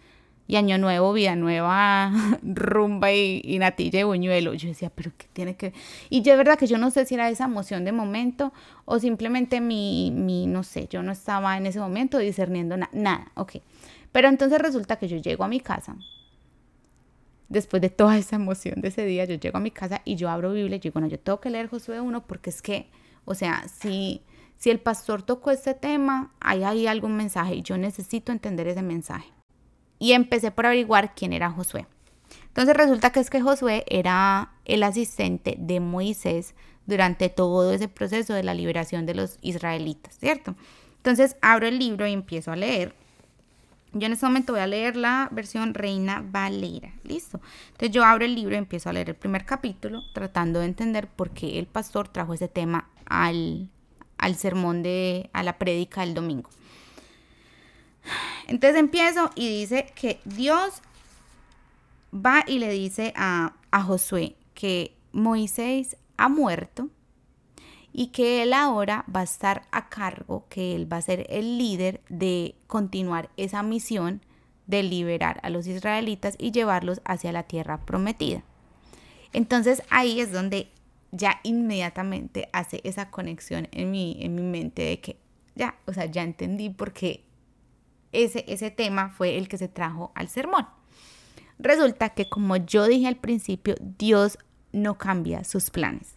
y 0.47 0.57
Año 0.57 0.79
Nuevo, 0.79 1.13
Vida 1.13 1.37
Nueva, 1.37 2.13
rumba 2.43 3.13
y, 3.13 3.59
natilla 3.59 4.01
y 4.01 4.03
buñuelo. 4.03 4.55
Yo 4.55 4.69
decía, 4.69 4.91
pero 4.95 5.13
¿qué 5.17 5.27
tiene 5.33 5.57
que...? 5.57 5.73
Y 6.11 6.23
yo 6.23 6.33
es 6.33 6.39
verdad 6.39 6.59
que 6.59 6.67
yo 6.67 6.79
no 6.79 6.91
sé 6.91 7.07
si 7.07 7.15
era 7.15 7.29
esa 7.31 7.45
emoción 7.45 7.85
de 7.85 7.93
momento 7.93 8.53
o 8.85 8.99
simplemente 8.99 9.61
mi, 9.61 10.11
mi 10.11 10.47
no 10.47 10.63
sé, 10.63 10.87
yo 10.89 11.03
no 11.03 11.13
estaba 11.13 11.57
en 11.57 11.67
ese 11.67 11.81
momento 11.81 12.19
discerniendo 12.19 12.77
nada, 12.93 13.33
ok. 13.35 13.57
Pero 14.13 14.29
entonces 14.29 14.59
resulta 14.61 14.97
que 14.97 15.09
yo 15.09 15.17
llego 15.17 15.45
a 15.45 15.49
mi 15.49 15.61
casa, 15.61 15.97
después 17.49 17.81
de 17.81 17.91
toda 17.91 18.17
esa 18.19 18.37
emoción 18.37 18.81
de 18.81 18.89
ese 18.89 19.05
día, 19.07 19.25
yo 19.25 19.37
llego 19.37 19.59
a 19.59 19.61
mi 19.61 19.71
casa 19.71 20.03
y 20.05 20.17
yo 20.17 20.29
abro 20.29 20.53
Biblia 20.53 20.77
y 20.77 20.81
digo, 20.81 20.95
bueno, 20.95 21.09
yo 21.09 21.19
tengo 21.19 21.41
que 21.41 21.51
leer 21.51 21.69
Josué 21.69 22.01
1 22.01 22.27
porque 22.27 22.51
es 22.51 22.63
que, 22.63 22.89
o 23.25 23.35
sea, 23.35 23.67
si 23.69 24.23
si 24.57 24.71
el 24.71 24.81
pastor 24.81 25.23
tocó 25.23 25.51
este 25.51 25.75
tema, 25.75 26.33
hay 26.41 26.65
ahí 26.65 26.87
algún 26.87 27.17
mensaje 27.17 27.57
y 27.57 27.63
yo 27.63 27.77
necesito 27.77 28.33
entender 28.33 28.67
ese 28.67 28.81
mensaje. 28.81 29.34
Y 30.05 30.13
empecé 30.13 30.51
por 30.51 30.67
averiguar 30.67 31.15
quién 31.15 31.33
era 31.33 31.51
Josué. 31.51 31.87
Entonces 32.49 32.77
resulta 32.77 33.09
que 33.09 33.21
es 33.21 33.31
que 33.31 33.41
Josué 33.41 33.85
era 33.89 34.53
el 34.67 34.83
asistente 34.83 35.57
de 35.59 35.81
Moisés 35.81 36.55
durante 36.85 37.31
todo 37.31 37.73
ese 37.73 37.89
proceso 37.89 38.35
de 38.35 38.43
la 38.43 38.53
liberación 38.53 39.07
de 39.07 39.15
los 39.15 39.39
israelitas, 39.41 40.19
¿cierto? 40.19 40.57
Entonces 40.99 41.39
abro 41.41 41.67
el 41.69 41.79
libro 41.79 42.07
y 42.07 42.13
empiezo 42.13 42.53
a 42.53 42.57
leer. 42.57 42.95
Yo 43.95 44.05
en 44.05 44.13
este 44.13 44.27
momento 44.27 44.53
voy 44.53 44.61
a 44.61 44.67
leer 44.67 44.95
la 44.95 45.31
versión 45.33 45.73
Reina 45.73 46.23
Valera. 46.23 46.93
Listo. 47.05 47.41
Entonces 47.69 47.91
yo 47.93 48.05
abro 48.05 48.27
el 48.27 48.35
libro 48.35 48.57
y 48.57 48.59
empiezo 48.59 48.91
a 48.91 48.93
leer 48.93 49.09
el 49.09 49.17
primer 49.17 49.47
capítulo, 49.47 50.03
tratando 50.13 50.61
de 50.61 50.67
entender 50.67 51.09
por 51.09 51.31
qué 51.31 51.59
el 51.59 51.67
pastor 51.67 52.09
trajo 52.09 52.35
ese 52.35 52.49
tema 52.49 52.91
al, 53.07 53.71
al 54.19 54.35
sermón 54.35 54.83
de, 54.83 55.31
a 55.33 55.43
la 55.43 55.57
prédica 55.57 56.03
del 56.03 56.13
domingo. 56.13 56.51
Entonces 58.47 58.79
empiezo 58.79 59.31
y 59.35 59.49
dice 59.49 59.87
que 59.95 60.21
Dios 60.25 60.83
va 62.15 62.45
y 62.47 62.59
le 62.59 62.71
dice 62.71 63.13
a, 63.17 63.55
a 63.71 63.83
Josué 63.83 64.37
que 64.55 64.95
Moisés 65.13 65.97
ha 66.17 66.29
muerto 66.29 66.89
y 67.93 68.09
que 68.09 68.43
él 68.43 68.53
ahora 68.53 69.05
va 69.15 69.21
a 69.21 69.25
estar 69.25 69.63
a 69.71 69.89
cargo, 69.89 70.47
que 70.49 70.75
él 70.75 70.93
va 70.93 70.97
a 70.99 71.03
ser 71.03 71.27
el 71.31 71.59
líder 71.59 72.01
de 72.09 72.57
continuar 72.67 73.31
esa 73.37 73.63
misión 73.63 74.21
de 74.67 74.83
liberar 74.83 75.41
a 75.43 75.51
los 75.51 75.67
israelitas 75.67 76.35
y 76.39 76.51
llevarlos 76.51 77.01
hacia 77.05 77.33
la 77.33 77.45
tierra 77.45 77.85
prometida. 77.85 78.43
Entonces 79.33 79.83
ahí 79.91 80.21
es 80.21 80.33
donde 80.33 80.69
ya 81.13 81.41
inmediatamente 81.45 82.49
hace 82.53 82.81
esa 82.85 83.11
conexión 83.11 83.69
en 83.71 83.91
mi, 83.91 84.17
en 84.21 84.35
mi 84.35 84.43
mente 84.43 84.83
de 84.83 85.01
que 85.01 85.17
ya, 85.55 85.77
o 85.87 85.93
sea, 85.93 86.07
ya 86.07 86.23
entendí 86.23 86.71
por 86.71 86.93
qué 86.93 87.23
ese, 88.15 88.45
ese 88.49 88.71
tema 88.71 89.11
fue 89.11 89.37
el 89.37 89.49
que 89.49 89.59
se 89.59 89.69
trajo 89.69 90.13
al 90.15 90.29
sermón. 90.29 90.67
Resulta 91.59 92.11
que 92.11 92.29
como 92.29 92.57
yo 92.57 92.87
dije 92.87 93.07
al 93.07 93.17
principio, 93.17 93.75
Dios 93.99 94.39
no 94.73 94.99
cambia 94.99 95.45
sus 95.45 95.71
planes. 95.71 96.15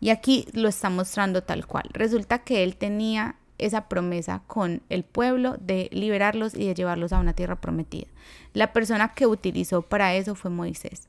Y 0.00 0.10
aquí 0.10 0.46
lo 0.52 0.68
está 0.68 0.90
mostrando 0.90 1.42
tal 1.42 1.66
cual. 1.66 1.88
Resulta 1.92 2.40
que 2.40 2.62
él 2.62 2.76
tenía 2.76 3.36
esa 3.58 3.88
promesa 3.88 4.42
con 4.46 4.82
el 4.88 5.04
pueblo 5.04 5.56
de 5.60 5.88
liberarlos 5.92 6.54
y 6.54 6.66
de 6.66 6.74
llevarlos 6.74 7.12
a 7.12 7.18
una 7.18 7.32
tierra 7.32 7.60
prometida. 7.60 8.06
La 8.52 8.72
persona 8.72 9.14
que 9.14 9.26
utilizó 9.26 9.82
para 9.82 10.14
eso 10.14 10.34
fue 10.34 10.50
Moisés. 10.50 11.08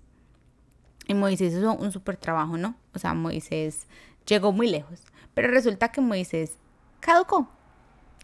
Y 1.08 1.14
Moisés 1.14 1.54
hizo 1.54 1.74
un 1.74 1.92
súper 1.92 2.18
trabajo, 2.18 2.58
¿no? 2.58 2.76
O 2.94 3.00
sea, 3.00 3.14
Moisés 3.14 3.88
llegó 4.26 4.52
muy 4.52 4.70
lejos. 4.70 5.02
Pero 5.34 5.50
resulta 5.50 5.92
que 5.92 6.02
Moisés 6.02 6.58
caducó. 7.00 7.50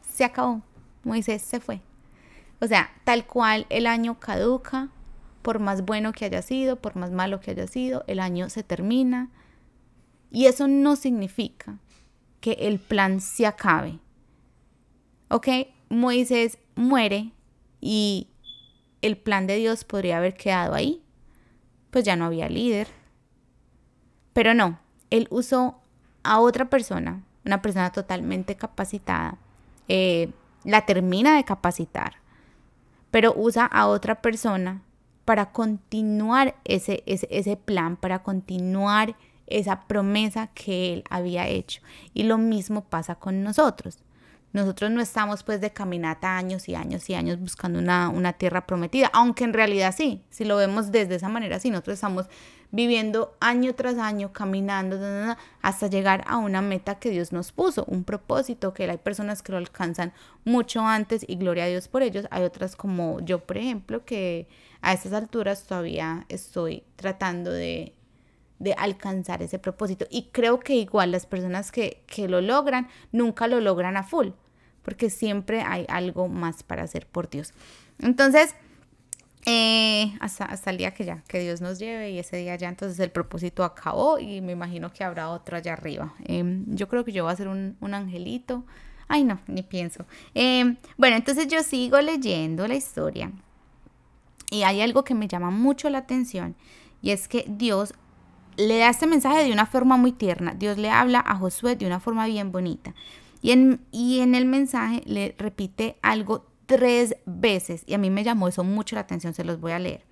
Se 0.01 0.24
acabó. 0.24 0.62
Moisés 1.03 1.41
se 1.41 1.60
fue. 1.60 1.82
O 2.63 2.67
sea, 2.67 2.93
tal 3.03 3.25
cual 3.25 3.65
el 3.70 3.86
año 3.86 4.22
caduca, 4.22 4.88
por 5.41 5.60
más 5.60 5.84
bueno 5.84 6.13
que 6.13 6.24
haya 6.24 6.41
sido, 6.41 6.77
por 6.77 6.96
más 6.96 7.12
malo 7.12 7.41
que 7.41 7.51
haya 7.51 7.67
sido, 7.67 8.05
el 8.08 8.22
año 8.22 8.50
se 8.50 8.63
termina. 8.63 9.29
Y 10.32 10.46
eso 10.46 10.70
no 10.70 10.96
significa 10.96 11.79
que 12.39 12.53
el 12.53 12.79
plan 12.79 13.20
se 13.20 13.48
acabe. 13.48 14.00
¿Ok? 15.27 15.50
Moisés 15.89 16.58
muere 16.75 17.34
y 17.82 18.29
el 19.01 19.17
plan 19.17 19.46
de 19.46 19.58
Dios 19.58 19.84
podría 19.84 20.20
haber 20.20 20.34
quedado 20.34 20.74
ahí. 20.74 21.03
Pues 21.91 22.05
ya 22.05 22.15
no 22.15 22.24
había 22.24 22.48
líder. 22.48 22.88
Pero 24.32 24.53
no, 24.53 24.79
él 25.10 25.27
usó 25.32 25.82
a 26.24 26.39
otra 26.39 26.70
persona, 26.70 27.25
una 27.43 27.62
persona 27.62 27.91
totalmente 27.91 28.55
capacitada. 28.55 29.38
Eh, 29.89 30.32
la 30.63 30.86
termina 30.86 31.36
de 31.36 31.43
capacitar, 31.43 32.23
pero 33.13 33.32
usa 33.38 33.67
a 33.67 33.86
otra 33.86 34.24
persona 34.24 34.82
para 35.24 35.51
continuar 35.51 36.55
ese, 36.65 37.03
ese, 37.05 37.27
ese 37.29 37.55
plan, 37.58 37.96
para 37.96 38.24
continuar 38.24 39.15
esa 39.46 39.82
promesa 39.82 40.48
que 40.55 40.93
él 40.93 41.03
había 41.12 41.48
hecho. 41.48 41.84
Y 42.15 42.24
lo 42.24 42.39
mismo 42.39 42.86
pasa 42.86 43.13
con 43.13 43.43
nosotros. 43.43 44.00
Nosotros 44.53 44.91
no 44.91 45.01
estamos 45.01 45.41
pues 45.41 45.62
de 45.62 45.74
caminata 45.74 46.38
años 46.38 46.69
y 46.69 46.75
años 46.75 47.10
y 47.10 47.15
años 47.15 47.39
buscando 47.39 47.79
una, 47.79 48.33
tierra 48.33 48.67
prometida, 48.67 49.10
aunque 49.12 49.43
en 49.45 49.53
realidad 49.53 49.95
sí, 49.98 50.22
si 50.29 50.45
lo 50.45 50.57
vemos 50.57 50.91
desde 50.91 51.15
esa 51.15 51.27
manera, 51.27 51.60
sí, 51.60 51.72
nosotros 51.72 51.95
estamos 51.95 52.27
viviendo 52.69 53.36
año 53.39 53.74
tras 53.74 53.98
año, 53.98 54.31
caminando 54.31 55.00
hasta 55.63 55.88
llegar 55.88 56.24
a 56.27 56.38
una 56.38 56.62
meta 56.62 57.00
que 57.00 57.10
Dios 57.10 57.31
nos 57.31 57.51
puso, 57.51 57.83
un 57.86 58.03
propósito 58.03 58.75
que 58.75 58.83
hay 58.83 58.98
personas 58.98 59.41
que 59.41 59.53
lo 59.53 59.57
alcanzan 59.57 60.13
mucho 60.45 60.81
antes 60.81 61.25
y 61.27 61.36
gloria 61.36 61.63
a 61.63 61.67
Dios 61.67 61.88
por 61.88 62.03
ellos, 62.03 62.27
hay 62.29 62.43
otras 62.43 62.75
como 62.75 63.22
yo, 63.22 63.39
por 63.39 63.57
ejemplo, 63.57 64.05
que 64.05 64.48
a 64.81 64.93
estas 64.93 65.13
alturas 65.13 65.63
todavía 65.63 66.27
estoy 66.29 66.83
tratando 66.95 67.51
de 67.51 67.95
de 68.60 68.74
alcanzar 68.77 69.41
ese 69.41 69.60
propósito. 69.60 70.05
Y 70.10 70.29
creo 70.31 70.62
que 70.62 70.75
igual 70.75 71.12
las 71.12 71.25
personas 71.25 71.69
que, 71.69 72.01
que, 72.07 72.29
lo 72.29 72.39
logran, 72.39 72.88
nunca 73.12 73.48
lo 73.48 73.60
logran 73.60 73.98
a 73.98 74.03
full 74.03 74.29
porque 74.84 75.10
siempre 75.10 75.62
hay 75.62 75.86
algo 75.90 76.28
más 76.28 76.63
para 76.63 76.84
hacer 76.84 77.08
por 77.08 77.30
Dios. 77.30 77.54
Entonces, 78.00 78.56
eh, 79.46 80.13
hasta, 80.22 80.46
hasta 80.46 80.70
el 80.70 80.78
día 80.78 80.94
que 80.94 81.04
ya, 81.04 81.22
que 81.28 81.40
Dios 81.40 81.60
nos 81.60 81.78
lleve 81.78 82.12
y 82.12 82.20
ese 82.20 82.38
día 82.38 82.56
ya 82.56 82.70
entonces 82.70 82.98
el 83.00 83.12
propósito 83.12 83.66
acabó 83.66 84.18
y 84.18 84.40
me 84.40 84.54
imagino 84.54 84.94
que 84.94 85.04
habrá 85.04 85.30
otro 85.30 85.58
allá 85.58 85.74
arriba. 85.74 86.13
Em, 86.25 86.66
yo 86.68 86.88
creo 86.88 87.04
que 87.04 87.12
yo 87.12 87.24
voy 87.24 87.34
a 87.34 87.36
ser 87.36 87.50
un, 87.50 87.75
un 87.82 87.94
angelito. 87.94 88.63
Ay, 89.10 89.25
no, 89.25 89.40
ni 89.48 89.63
pienso. 89.63 90.06
Em, 90.34 90.78
bueno, 90.98 91.18
entonces 91.18 91.48
yo 91.48 91.62
sigo 91.62 92.00
leyendo 92.00 92.68
la 92.68 92.75
historia 92.75 93.32
y 94.50 94.63
hay 94.63 94.82
algo 94.82 95.04
que 95.04 95.13
me 95.13 95.28
llama 95.28 95.50
mucho 95.50 95.90
la 95.90 96.00
atención 96.00 96.56
y 97.02 97.12
es 97.12 97.28
que 97.28 97.46
Dios 97.48 97.94
le 98.56 98.78
da 98.78 98.90
este 98.90 99.08
mensaje 99.08 99.44
de 99.44 99.52
una 99.52 99.66
forma 99.66 99.98
muy 99.98 100.13
tierna. 100.13 100.54
Dios 100.54 100.78
le 100.78 100.90
habla 100.90 101.22
a 101.25 101.36
Josué 101.36 101.75
de 101.75 101.86
una 101.86 102.00
forma 102.00 102.25
bien 102.28 102.52
bonita. 102.52 102.94
Y 103.44 103.52
en, 103.52 104.36
el 104.36 104.46
mensaje 104.46 105.04
le 105.06 105.36
repite 105.38 105.98
algo 106.02 106.46
tres 106.66 107.18
veces 107.26 107.84
y 107.86 107.94
a 107.94 107.98
mí 107.98 108.10
me 108.10 108.24
llamó 108.24 108.48
eso 108.48 108.64
mucho 108.64 108.96
la 108.96 109.02
atención, 109.02 109.34
se 109.34 109.44
los 109.44 109.60
voy 109.60 109.74
a 109.74 109.80
leer. 109.80 110.06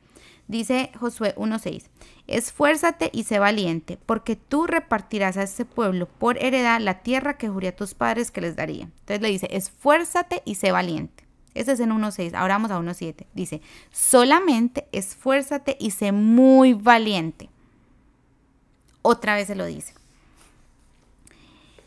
Dice 0.49 0.91
Josué 0.99 1.33
1.6, 1.37 1.85
esfuérzate 2.27 3.09
y 3.13 3.23
sé 3.23 3.39
valiente, 3.39 3.97
porque 4.05 4.35
tú 4.35 4.67
repartirás 4.67 5.37
a 5.37 5.43
este 5.43 5.63
pueblo 5.63 6.09
por 6.09 6.43
heredad 6.43 6.81
la 6.81 7.03
tierra 7.03 7.37
que 7.37 7.47
juré 7.47 7.69
a 7.69 7.75
tus 7.75 7.93
padres 7.93 8.31
que 8.31 8.41
les 8.41 8.57
daría. 8.57 8.83
Entonces 8.83 9.21
le 9.21 9.29
dice, 9.29 9.47
esfuérzate 9.49 10.41
y 10.43 10.55
sé 10.55 10.73
valiente. 10.73 11.23
Ese 11.53 11.71
es 11.71 11.79
en 11.79 11.91
1.6, 11.91 12.33
ahora 12.35 12.55
vamos 12.55 12.71
a 12.71 12.79
1.7. 12.79 13.27
Dice, 13.33 13.61
solamente 13.91 14.89
esfuérzate 14.91 15.77
y 15.79 15.91
sé 15.91 16.11
muy 16.11 16.73
valiente. 16.73 17.49
Otra 19.03 19.35
vez 19.35 19.47
se 19.47 19.55
lo 19.55 19.65
dice 19.65 20.00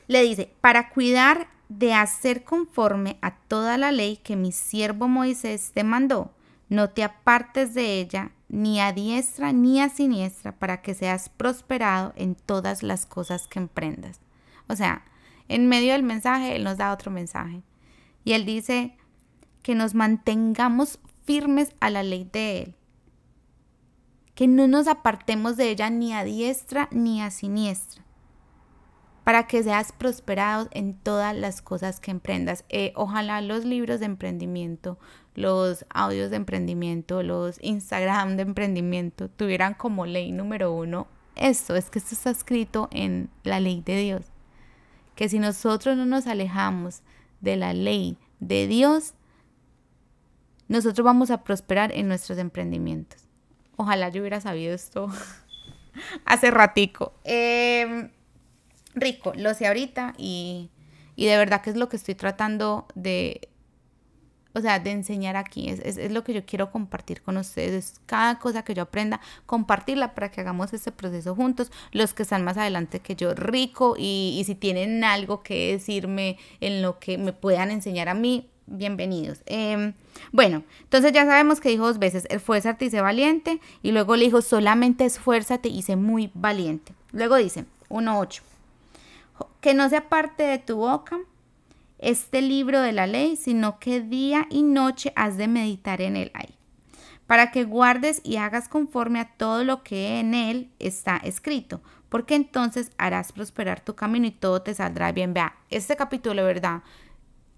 le 0.06 0.22
dice, 0.22 0.52
para 0.60 0.90
cuidar 0.90 1.48
de 1.68 1.94
hacer 1.94 2.44
conforme 2.44 3.18
a 3.22 3.36
toda 3.36 3.78
la 3.78 3.90
ley 3.90 4.18
que 4.18 4.36
mi 4.36 4.52
siervo 4.52 5.08
Moisés 5.08 5.72
te 5.72 5.84
mandó, 5.84 6.32
no 6.68 6.90
te 6.90 7.02
apartes 7.02 7.74
de 7.74 8.00
ella 8.00 8.32
ni 8.48 8.80
a 8.80 8.92
diestra 8.92 9.52
ni 9.52 9.80
a 9.80 9.88
siniestra 9.88 10.52
para 10.52 10.82
que 10.82 10.94
seas 10.94 11.28
prosperado 11.28 12.12
en 12.16 12.34
todas 12.34 12.82
las 12.82 13.06
cosas 13.06 13.48
que 13.48 13.58
emprendas. 13.58 14.20
O 14.68 14.76
sea, 14.76 15.04
en 15.48 15.68
medio 15.68 15.92
del 15.92 16.02
mensaje, 16.02 16.56
Él 16.56 16.64
nos 16.64 16.78
da 16.78 16.92
otro 16.92 17.10
mensaje. 17.10 17.62
Y 18.24 18.32
Él 18.32 18.46
dice 18.46 18.96
que 19.62 19.74
nos 19.74 19.94
mantengamos 19.94 20.98
firmes 21.24 21.74
a 21.80 21.90
la 21.90 22.02
ley 22.02 22.28
de 22.32 22.62
Él. 22.62 22.74
Que 24.34 24.46
no 24.46 24.68
nos 24.68 24.86
apartemos 24.88 25.56
de 25.56 25.70
ella 25.70 25.90
ni 25.90 26.12
a 26.12 26.24
diestra 26.24 26.88
ni 26.90 27.20
a 27.20 27.30
siniestra 27.30 28.03
para 29.24 29.46
que 29.46 29.62
seas 29.62 29.92
prosperado 29.92 30.68
en 30.70 30.94
todas 30.94 31.34
las 31.34 31.62
cosas 31.62 31.98
que 31.98 32.10
emprendas. 32.10 32.64
Eh, 32.68 32.92
ojalá 32.94 33.40
los 33.40 33.64
libros 33.64 34.00
de 34.00 34.06
emprendimiento, 34.06 34.98
los 35.34 35.86
audios 35.88 36.30
de 36.30 36.36
emprendimiento, 36.36 37.22
los 37.22 37.58
Instagram 37.62 38.36
de 38.36 38.42
emprendimiento 38.42 39.28
tuvieran 39.28 39.74
como 39.74 40.06
ley 40.06 40.30
número 40.30 40.72
uno 40.72 41.08
esto, 41.36 41.74
es 41.74 41.90
que 41.90 41.98
esto 41.98 42.14
está 42.14 42.30
escrito 42.30 42.88
en 42.92 43.28
la 43.42 43.60
ley 43.60 43.82
de 43.84 43.98
Dios. 43.98 44.26
Que 45.14 45.28
si 45.28 45.38
nosotros 45.38 45.96
no 45.96 46.06
nos 46.06 46.26
alejamos 46.26 47.02
de 47.40 47.56
la 47.56 47.72
ley 47.72 48.18
de 48.40 48.66
Dios, 48.66 49.14
nosotros 50.68 51.04
vamos 51.04 51.30
a 51.30 51.42
prosperar 51.42 51.92
en 51.92 52.08
nuestros 52.08 52.38
emprendimientos. 52.38 53.22
Ojalá 53.76 54.08
yo 54.08 54.20
hubiera 54.20 54.40
sabido 54.40 54.74
esto 54.74 55.08
hace 56.24 56.50
ratico. 56.50 57.14
Eh, 57.24 58.10
rico, 58.94 59.32
lo 59.36 59.54
sé 59.54 59.66
ahorita 59.66 60.14
y, 60.18 60.70
de 61.16 61.36
verdad 61.36 61.62
que 61.62 61.70
es 61.70 61.76
lo 61.76 61.88
que 61.88 61.96
estoy 61.96 62.14
tratando 62.14 62.86
de 62.94 63.48
o 64.56 64.60
sea, 64.60 64.78
de 64.78 64.92
enseñar 64.92 65.36
aquí. 65.36 65.68
Es, 65.68 65.80
es, 65.80 66.12
lo 66.12 66.22
que 66.22 66.32
yo 66.32 66.46
quiero 66.46 66.70
compartir 66.70 67.22
con 67.22 67.36
ustedes. 67.36 68.00
Cada 68.06 68.38
cosa 68.38 68.62
que 68.62 68.72
yo 68.72 68.82
aprenda, 68.82 69.20
compartirla 69.46 70.14
para 70.14 70.30
que 70.30 70.40
hagamos 70.40 70.72
este 70.72 70.92
proceso 70.92 71.34
juntos. 71.34 71.72
Los 71.90 72.14
que 72.14 72.22
están 72.22 72.44
más 72.44 72.56
adelante 72.56 73.00
que 73.00 73.16
yo, 73.16 73.34
rico. 73.34 73.96
Y, 73.98 74.36
y 74.38 74.44
si 74.44 74.54
tienen 74.54 75.02
algo 75.02 75.42
que 75.42 75.72
decirme 75.72 76.38
en 76.60 76.82
lo 76.82 77.00
que 77.00 77.18
me 77.18 77.32
puedan 77.32 77.72
enseñar 77.72 78.08
a 78.08 78.14
mí, 78.14 78.48
bienvenidos. 78.66 79.42
Em, 79.46 79.94
bueno, 80.32 80.64
entonces 80.82 81.12
ya 81.12 81.24
sabemos 81.24 81.60
que 81.60 81.68
dijo 81.68 81.86
dos 81.86 81.98
veces, 81.98 82.26
esfuérzate 82.30 82.86
y 82.86 82.90
sé 82.90 83.00
valiente. 83.00 83.60
Y 83.82 83.92
luego 83.92 84.16
le 84.16 84.24
dijo, 84.26 84.42
solamente 84.42 85.04
esfuérzate 85.04 85.68
y 85.68 85.82
sé 85.82 85.96
muy 85.96 86.30
valiente. 86.34 86.92
Luego 87.12 87.36
dice, 87.36 87.64
1.8, 87.88 88.40
que 89.60 89.74
no 89.74 89.88
sea 89.88 90.08
parte 90.08 90.42
de 90.42 90.58
tu 90.58 90.76
boca 90.76 91.18
este 91.98 92.42
libro 92.42 92.80
de 92.80 92.92
la 92.92 93.06
ley, 93.06 93.36
sino 93.36 93.78
que 93.78 94.00
día 94.00 94.46
y 94.50 94.62
noche 94.62 95.12
has 95.16 95.36
de 95.36 95.48
meditar 95.48 96.00
en 96.00 96.16
él 96.16 96.30
ahí, 96.34 96.58
para 97.26 97.50
que 97.50 97.64
guardes 97.64 98.20
y 98.24 98.36
hagas 98.36 98.68
conforme 98.68 99.20
a 99.20 99.36
todo 99.36 99.64
lo 99.64 99.82
que 99.82 100.20
en 100.20 100.34
él 100.34 100.70
está 100.78 101.16
escrito, 101.16 101.80
porque 102.08 102.34
entonces 102.34 102.92
harás 102.98 103.32
prosperar 103.32 103.80
tu 103.80 103.94
camino 103.94 104.26
y 104.26 104.32
todo 104.32 104.62
te 104.62 104.74
saldrá 104.74 105.12
bien. 105.12 105.34
Vea, 105.34 105.56
este 105.70 105.96
capítulo, 105.96 106.44
verdad, 106.44 106.82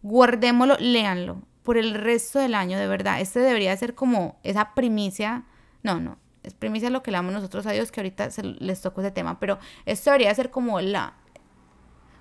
guardémoslo, 0.02 0.76
léanlo 0.78 1.42
por 1.62 1.76
el 1.76 1.95
resto 1.95 2.38
del 2.38 2.54
año, 2.54 2.78
de 2.78 2.87
verdad. 2.87 3.21
Este 3.21 3.40
debería 3.40 3.76
ser 3.76 3.97
como 3.97 4.38
esa 4.45 4.75
primicia, 4.75 5.45
no, 5.83 5.99
no, 5.99 6.16
es 6.45 6.54
primicia 6.54 6.90
lo 6.90 7.02
que 7.02 7.11
le 7.11 7.16
damos 7.16 7.35
nosotros 7.35 7.66
a 7.66 7.73
Dios, 7.73 7.90
que 7.90 8.00
ahorita 8.00 8.30
se 8.30 8.45
les 8.45 8.80
tocó 8.80 9.00
ese 9.00 9.11
tema, 9.11 9.40
pero 9.40 9.59
esto 9.85 10.11
debería 10.11 10.35
ser 10.35 10.50
como 10.50 10.80
la... 10.80 11.14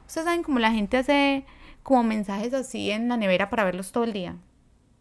Ustedes 0.08 0.26
saben 0.26 0.44
como 0.44 0.60
la 0.60 0.72
gente 0.72 0.98
hace 0.98 1.46
como 1.84 2.04
mensajes 2.04 2.54
así 2.54 2.92
en 2.92 3.10
la 3.10 3.18
nevera 3.18 3.50
para 3.50 3.64
verlos 3.64 3.92
todo 3.92 4.04
el 4.04 4.14
día. 4.14 4.36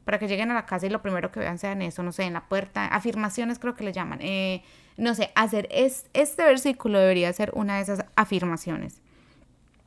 Para 0.04 0.18
que 0.18 0.28
lleguen 0.28 0.50
a 0.50 0.54
la 0.54 0.66
casa 0.66 0.86
y 0.86 0.90
lo 0.90 1.00
primero 1.00 1.32
que 1.32 1.40
vean 1.40 1.58
sean 1.58 1.80
eso, 1.80 2.02
no 2.02 2.12
sé, 2.12 2.24
en 2.24 2.34
la 2.34 2.46
puerta. 2.46 2.86
Afirmaciones 2.88 3.58
creo 3.58 3.74
que 3.74 3.84
le 3.84 3.92
llaman. 3.92 4.18
Eh, 4.20 4.62
no 4.96 5.14
sé, 5.14 5.30
hacer 5.34 5.66
es, 5.70 6.06
este 6.12 6.44
versículo 6.44 6.98
debería 6.98 7.32
ser 7.32 7.52
una 7.54 7.76
de 7.76 7.82
esas 7.82 8.04
afirmaciones. 8.16 9.00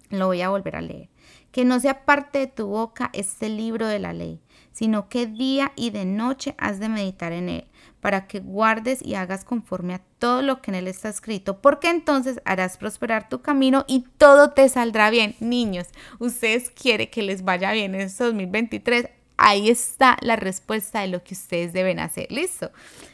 Lo 0.10 0.28
voy 0.28 0.42
a 0.42 0.50
volver 0.50 0.76
a 0.76 0.82
leer. 0.82 1.10
Que 1.52 1.66
no 1.66 1.80
sea 1.80 2.06
parte 2.06 2.40
de 2.40 2.48
tu 2.48 2.68
boca 2.68 3.10
este 3.14 3.50
libro 3.50 3.88
de 3.88 4.00
la 4.00 4.14
ley, 4.14 4.42
sino 4.78 5.10
que 5.10 5.26
día 5.26 5.72
y 5.76 5.90
de 5.90 6.06
noche 6.06 6.54
has 6.60 6.80
de 6.80 6.88
meditar 6.88 7.32
en 7.32 7.50
él, 7.50 7.66
para 8.00 8.28
que 8.28 8.42
guardes 8.42 9.04
y 9.04 9.16
hagas 9.16 9.44
conforme 9.44 9.96
a 9.96 10.04
todo 10.20 10.44
lo 10.44 10.62
que 10.62 10.70
en 10.70 10.76
él 10.76 10.88
está 10.88 11.10
escrito, 11.10 11.62
porque 11.62 11.90
entonces 11.90 12.40
harás 12.46 12.78
prosperar 12.78 13.28
tu 13.28 13.42
camino 13.42 13.86
y 13.88 14.06
todo 14.20 14.52
te 14.52 14.70
saldrá 14.70 15.10
bien. 15.10 15.36
Niños, 15.40 15.88
ustedes 16.20 16.70
quieren 16.70 17.10
que 17.10 17.24
les 17.24 17.44
vaya 17.44 17.72
bien 17.72 17.96
en 17.96 18.02
este 18.02 18.26
2023, 18.26 19.10
ahí 19.38 19.72
está 19.72 20.16
la 20.22 20.36
respuesta 20.36 21.02
de 21.02 21.08
lo 21.08 21.24
que 21.24 21.34
ustedes 21.34 21.74
deben 21.74 22.00
hacer. 22.00 22.32
Listo. 22.32 22.70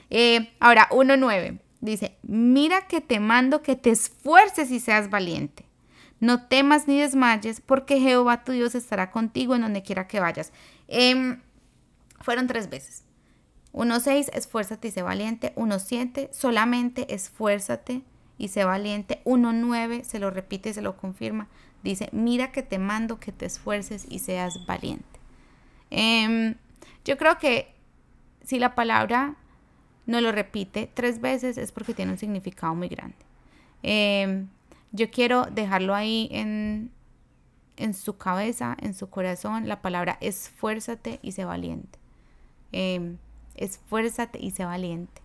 Eh, 0.10 0.51
ahora, 0.60 0.89
1.9 0.91 1.60
dice, 1.79 2.17
mira 2.24 2.88
que 2.89 3.00
te 3.00 3.22
mando 3.22 3.62
que 3.62 3.77
te 3.77 3.91
esfuerces 3.91 4.70
y 4.70 4.82
seas 4.82 5.10
valiente. 5.10 5.63
No 6.20 6.46
temas 6.46 6.89
ni 6.89 7.00
desmayes, 7.00 7.62
porque 7.62 8.01
Jehová 8.01 8.43
tu 8.43 8.51
Dios 8.51 8.75
estará 8.75 9.12
contigo 9.12 9.55
en 9.55 9.62
donde 9.62 9.82
quiera 9.82 10.08
que 10.08 10.20
vayas. 10.20 10.51
Em, 10.89 11.39
fueron 12.23 12.47
tres 12.47 12.69
veces. 12.69 13.03
1.6, 13.73 14.29
esfuérzate 14.33 14.87
y 14.87 14.91
sé 14.91 15.01
valiente. 15.01 15.53
1.7, 15.55 16.31
solamente 16.31 17.13
esfuérzate 17.13 18.01
y 18.37 18.47
sé 18.47 18.63
valiente. 18.63 19.21
1.9, 19.25 20.03
se 20.03 20.19
lo 20.19 20.31
repite 20.31 20.69
y 20.69 20.73
se 20.73 20.81
lo 20.81 20.97
confirma. 20.97 21.47
Dice, 21.83 22.09
mira 22.11 22.51
que 22.51 22.63
te 22.63 22.79
mando 22.79 23.19
que 23.19 23.31
te 23.31 23.45
esfuerces 23.45 24.05
y 24.09 24.19
seas 24.19 24.65
valiente. 24.65 25.19
Em, 25.89 26.55
yo 27.03 27.17
creo 27.17 27.37
que 27.37 27.73
si 28.43 28.59
la 28.59 28.73
palabra 28.75 29.35
no 30.05 30.21
lo 30.21 30.31
repite 30.31 30.89
tres 30.93 31.21
veces 31.21 31.57
es 31.57 31.71
porque 31.71 31.93
tiene 31.93 32.11
un 32.13 32.17
significado 32.17 32.75
muy 32.75 32.87
grande. 32.87 33.17
Em, 33.81 34.47
yo 34.91 35.09
quiero 35.11 35.45
dejarlo 35.45 35.95
ahí 35.95 36.29
en, 36.31 36.91
en 37.77 37.93
su 37.93 38.17
cabeza, 38.17 38.77
en 38.79 38.93
su 38.93 39.09
corazón, 39.09 39.67
la 39.67 39.81
palabra 39.81 40.17
esfuérzate 40.21 41.19
y 41.21 41.33
sé 41.33 41.43
valiente. 41.45 42.02
Eh, 42.73 43.15
esfuérzate 43.55 44.39
y 44.39 44.51
sé 44.51 44.65
valiente. 44.65 45.23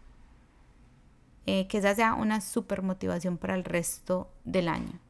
Eh, 1.50 1.66
que 1.66 1.78
esa 1.78 1.94
sea 1.94 2.12
una 2.12 2.42
super 2.42 2.82
motivación 2.82 3.38
para 3.38 3.54
el 3.54 3.64
resto 3.64 4.28
del 4.44 4.68
año. 4.68 5.00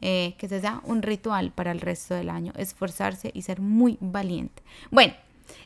Eh, 0.00 0.34
que 0.38 0.46
ese 0.46 0.58
sea 0.62 0.80
un 0.84 1.02
ritual 1.02 1.52
para 1.52 1.70
el 1.70 1.82
resto 1.82 2.14
del 2.14 2.30
año. 2.30 2.54
Esforzarse 2.56 3.30
y 3.34 3.42
ser 3.42 3.60
muy 3.60 3.98
valiente. 4.00 4.62
Bueno, 4.90 5.12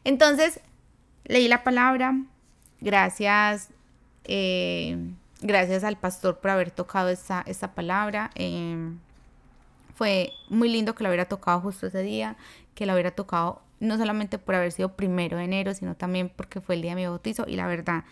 entonces 0.02 0.58
leí 1.26 1.46
la 1.46 1.62
palabra. 1.62 2.20
Gracias. 2.80 3.68
Eh, 4.24 4.98
gracias 5.42 5.84
al 5.84 5.96
pastor 5.96 6.40
por 6.40 6.50
haber 6.50 6.72
tocado 6.72 7.08
esta, 7.08 7.44
esta 7.46 7.72
palabra. 7.74 8.32
fue 9.94 10.32
muy 10.48 10.68
lindo 10.68 10.96
que 10.96 11.04
lo 11.04 11.08
hubiera 11.08 11.26
tocado 11.26 11.60
justo 11.60 11.86
ese 11.86 12.02
día, 12.02 12.36
que 12.74 12.84
lo 12.84 12.94
hubiera 12.94 13.12
tocado 13.12 13.62
no 13.80 13.98
solamente 13.98 14.38
por 14.38 14.54
haber 14.54 14.72
sido 14.72 14.96
primero 14.96 15.36
de 15.36 15.44
enero, 15.44 15.74
sino 15.74 15.94
también 15.94 16.30
porque 16.34 16.60
fue 16.60 16.76
el 16.76 16.82
día 16.82 16.92
de 16.92 16.96
mi 16.96 17.06
bautizo 17.06 17.44
y 17.46 17.56
la 17.56 17.66
verdad 17.66 18.04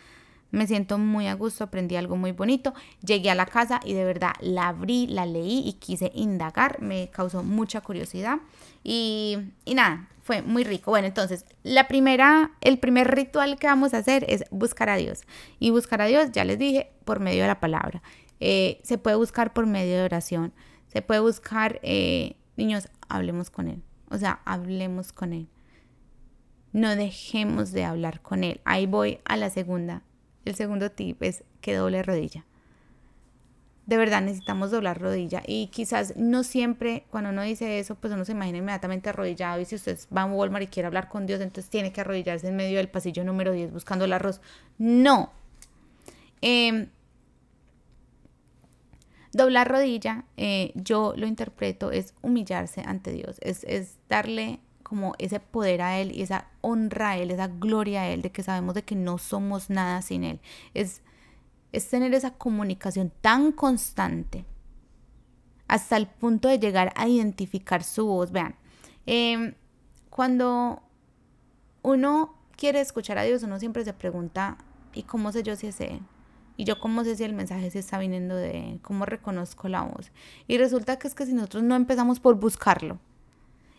me 0.54 0.66
siento 0.66 0.98
muy 0.98 1.26
a 1.26 1.34
gusto, 1.34 1.64
aprendí 1.64 1.96
algo 1.96 2.16
muy 2.16 2.32
bonito, 2.32 2.74
llegué 3.04 3.30
a 3.30 3.34
la 3.34 3.46
casa 3.46 3.80
y 3.84 3.92
de 3.92 4.04
verdad 4.04 4.32
la 4.40 4.68
abrí, 4.68 5.06
la 5.08 5.26
leí 5.26 5.62
y 5.66 5.74
quise 5.74 6.12
indagar, 6.14 6.80
me 6.80 7.10
causó 7.10 7.42
mucha 7.42 7.80
curiosidad 7.80 8.38
y, 8.84 9.38
y 9.64 9.74
nada, 9.74 10.08
fue 10.22 10.42
muy 10.42 10.64
rico. 10.64 10.90
Bueno, 10.90 11.06
entonces, 11.06 11.44
la 11.64 11.88
primera, 11.88 12.52
el 12.60 12.78
primer 12.78 13.14
ritual 13.14 13.58
que 13.58 13.66
vamos 13.66 13.94
a 13.94 13.98
hacer 13.98 14.24
es 14.28 14.44
buscar 14.50 14.88
a 14.88 14.96
Dios. 14.96 15.22
Y 15.58 15.70
buscar 15.70 16.00
a 16.00 16.06
Dios, 16.06 16.32
ya 16.32 16.44
les 16.44 16.58
dije, 16.58 16.90
por 17.04 17.20
medio 17.20 17.42
de 17.42 17.48
la 17.48 17.60
palabra. 17.60 18.02
Eh, 18.40 18.80
se 18.84 18.96
puede 18.96 19.16
buscar 19.16 19.52
por 19.52 19.66
medio 19.66 19.96
de 19.96 20.02
oración. 20.02 20.54
Se 20.88 21.02
puede 21.02 21.20
buscar, 21.20 21.78
eh, 21.82 22.36
niños, 22.56 22.88
hablemos 23.08 23.50
con 23.50 23.68
Él. 23.68 23.82
O 24.08 24.16
sea, 24.16 24.40
hablemos 24.46 25.12
con 25.12 25.34
Él 25.34 25.48
no 26.74 26.96
dejemos 26.96 27.70
de 27.70 27.84
hablar 27.84 28.20
con 28.20 28.42
Él. 28.42 28.60
Ahí 28.64 28.86
voy 28.86 29.20
a 29.24 29.36
la 29.36 29.48
segunda. 29.48 30.02
El 30.44 30.56
segundo 30.56 30.90
tip 30.90 31.22
es 31.22 31.44
que 31.60 31.74
doble 31.74 32.02
rodilla. 32.02 32.44
De 33.86 33.96
verdad 33.96 34.22
necesitamos 34.22 34.72
doblar 34.72 35.00
rodilla 35.00 35.40
y 35.46 35.68
quizás 35.68 36.16
no 36.16 36.42
siempre 36.42 37.04
cuando 37.10 37.30
uno 37.30 37.42
dice 37.42 37.78
eso 37.78 37.94
pues 37.94 38.12
uno 38.12 38.24
se 38.24 38.32
imagina 38.32 38.58
inmediatamente 38.58 39.10
arrodillado 39.10 39.60
y 39.60 39.66
si 39.66 39.76
usted 39.76 39.98
va 40.14 40.22
a 40.22 40.26
Walmart 40.26 40.64
y 40.64 40.66
quiere 40.68 40.86
hablar 40.86 41.08
con 41.08 41.26
Dios 41.26 41.40
entonces 41.42 41.70
tiene 41.70 41.92
que 41.92 42.00
arrodillarse 42.00 42.48
en 42.48 42.56
medio 42.56 42.78
del 42.78 42.88
pasillo 42.88 43.24
número 43.24 43.52
10 43.52 43.72
buscando 43.72 44.04
el 44.06 44.12
arroz. 44.12 44.40
No. 44.78 45.32
Em, 46.40 46.88
doblar 49.32 49.68
rodilla, 49.70 50.24
eh, 50.36 50.72
yo 50.74 51.14
lo 51.16 51.26
interpreto, 51.26 51.92
es 51.92 52.14
humillarse 52.22 52.82
ante 52.84 53.12
Dios, 53.12 53.36
es, 53.42 53.64
es 53.64 53.98
darle 54.08 54.60
como 54.84 55.14
ese 55.18 55.40
poder 55.40 55.82
a 55.82 55.98
Él 55.98 56.12
y 56.12 56.22
esa 56.22 56.46
honra 56.60 57.10
a 57.10 57.16
Él, 57.16 57.32
esa 57.32 57.48
gloria 57.48 58.02
a 58.02 58.08
Él, 58.10 58.22
de 58.22 58.30
que 58.30 58.44
sabemos 58.44 58.74
de 58.74 58.84
que 58.84 58.94
no 58.94 59.18
somos 59.18 59.70
nada 59.70 60.00
sin 60.02 60.22
Él. 60.22 60.40
Es, 60.74 61.02
es 61.72 61.88
tener 61.88 62.14
esa 62.14 62.34
comunicación 62.34 63.10
tan 63.20 63.50
constante 63.50 64.44
hasta 65.66 65.96
el 65.96 66.06
punto 66.06 66.48
de 66.48 66.58
llegar 66.58 66.92
a 66.94 67.08
identificar 67.08 67.82
su 67.82 68.06
voz. 68.06 68.30
Vean, 68.30 68.54
em, 69.06 69.54
cuando 70.10 70.82
uno 71.82 72.36
quiere 72.56 72.80
escuchar 72.80 73.18
a 73.18 73.22
Dios, 73.22 73.42
uno 73.42 73.58
siempre 73.58 73.84
se 73.84 73.94
pregunta, 73.94 74.58
¿y 74.92 75.02
cómo 75.04 75.32
sé 75.32 75.42
yo 75.42 75.56
si 75.56 75.68
es 75.68 75.80
Él? 75.80 76.00
Y 76.56 76.64
yo 76.64 76.78
cómo 76.78 77.02
sé 77.02 77.16
si 77.16 77.24
el 77.24 77.32
mensaje 77.32 77.70
se 77.70 77.80
está 77.80 77.98
viniendo 77.98 78.36
de 78.36 78.70
Él, 78.72 78.80
cómo 78.82 79.06
reconozco 79.06 79.68
la 79.68 79.82
voz. 79.82 80.12
Y 80.46 80.58
resulta 80.58 80.98
que 80.98 81.08
es 81.08 81.14
que 81.14 81.26
si 81.26 81.32
nosotros 81.32 81.64
no 81.64 81.74
empezamos 81.74 82.20
por 82.20 82.36
buscarlo, 82.36 83.00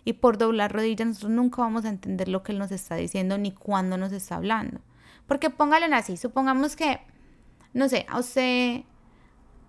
y 0.05 0.13
por 0.13 0.37
doblar 0.37 0.71
rodillas 0.71 1.07
nosotros 1.07 1.31
nunca 1.31 1.63
vamos 1.63 1.83
a 1.83 1.89
entender 1.89 2.27
lo 2.29 2.43
que 2.43 2.51
Él 2.51 2.59
nos 2.59 2.71
está 2.71 2.95
diciendo 2.95 3.37
ni 3.39 3.51
cuándo 3.51 3.97
nos 3.97 4.13
está 4.13 4.35
hablando. 4.35 4.79
Porque 5.27 5.49
póngale 5.49 5.87
así, 5.93 6.15
supongamos 6.15 6.75
que, 6.75 7.01
no 7.73 7.89
sé, 7.89 8.05
a 8.07 8.19
usted, 8.19 8.83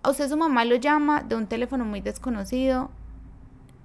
usted 0.07 0.29
su 0.29 0.37
mamá 0.37 0.63
lo 0.63 0.75
llama 0.75 1.23
de 1.23 1.35
un 1.35 1.47
teléfono 1.47 1.83
muy 1.83 2.01
desconocido 2.01 2.91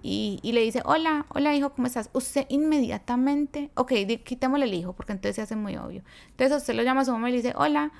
y, 0.02 0.40
y, 0.42 0.52
le 0.52 0.60
dice, 0.60 0.82
hola, 0.84 1.24
hola 1.30 1.54
hijo, 1.54 1.70
¿cómo 1.70 1.86
estás? 1.86 2.10
Usted 2.12 2.44
inmediatamente, 2.50 3.70
ok, 3.74 3.92
quitémosle 4.22 4.66
el 4.66 4.74
hijo 4.74 4.92
porque 4.92 5.12
entonces 5.12 5.36
se 5.36 5.42
hace 5.42 5.56
muy 5.56 5.76
obvio. 5.76 6.02
Entonces 6.30 6.58
usted 6.58 6.74
lo 6.74 6.82
llama 6.82 7.00
a 7.00 7.04
su 7.06 7.12
mamá 7.12 7.30
y 7.30 7.32
le 7.32 7.38
dice, 7.38 7.54
hola, 7.56 7.92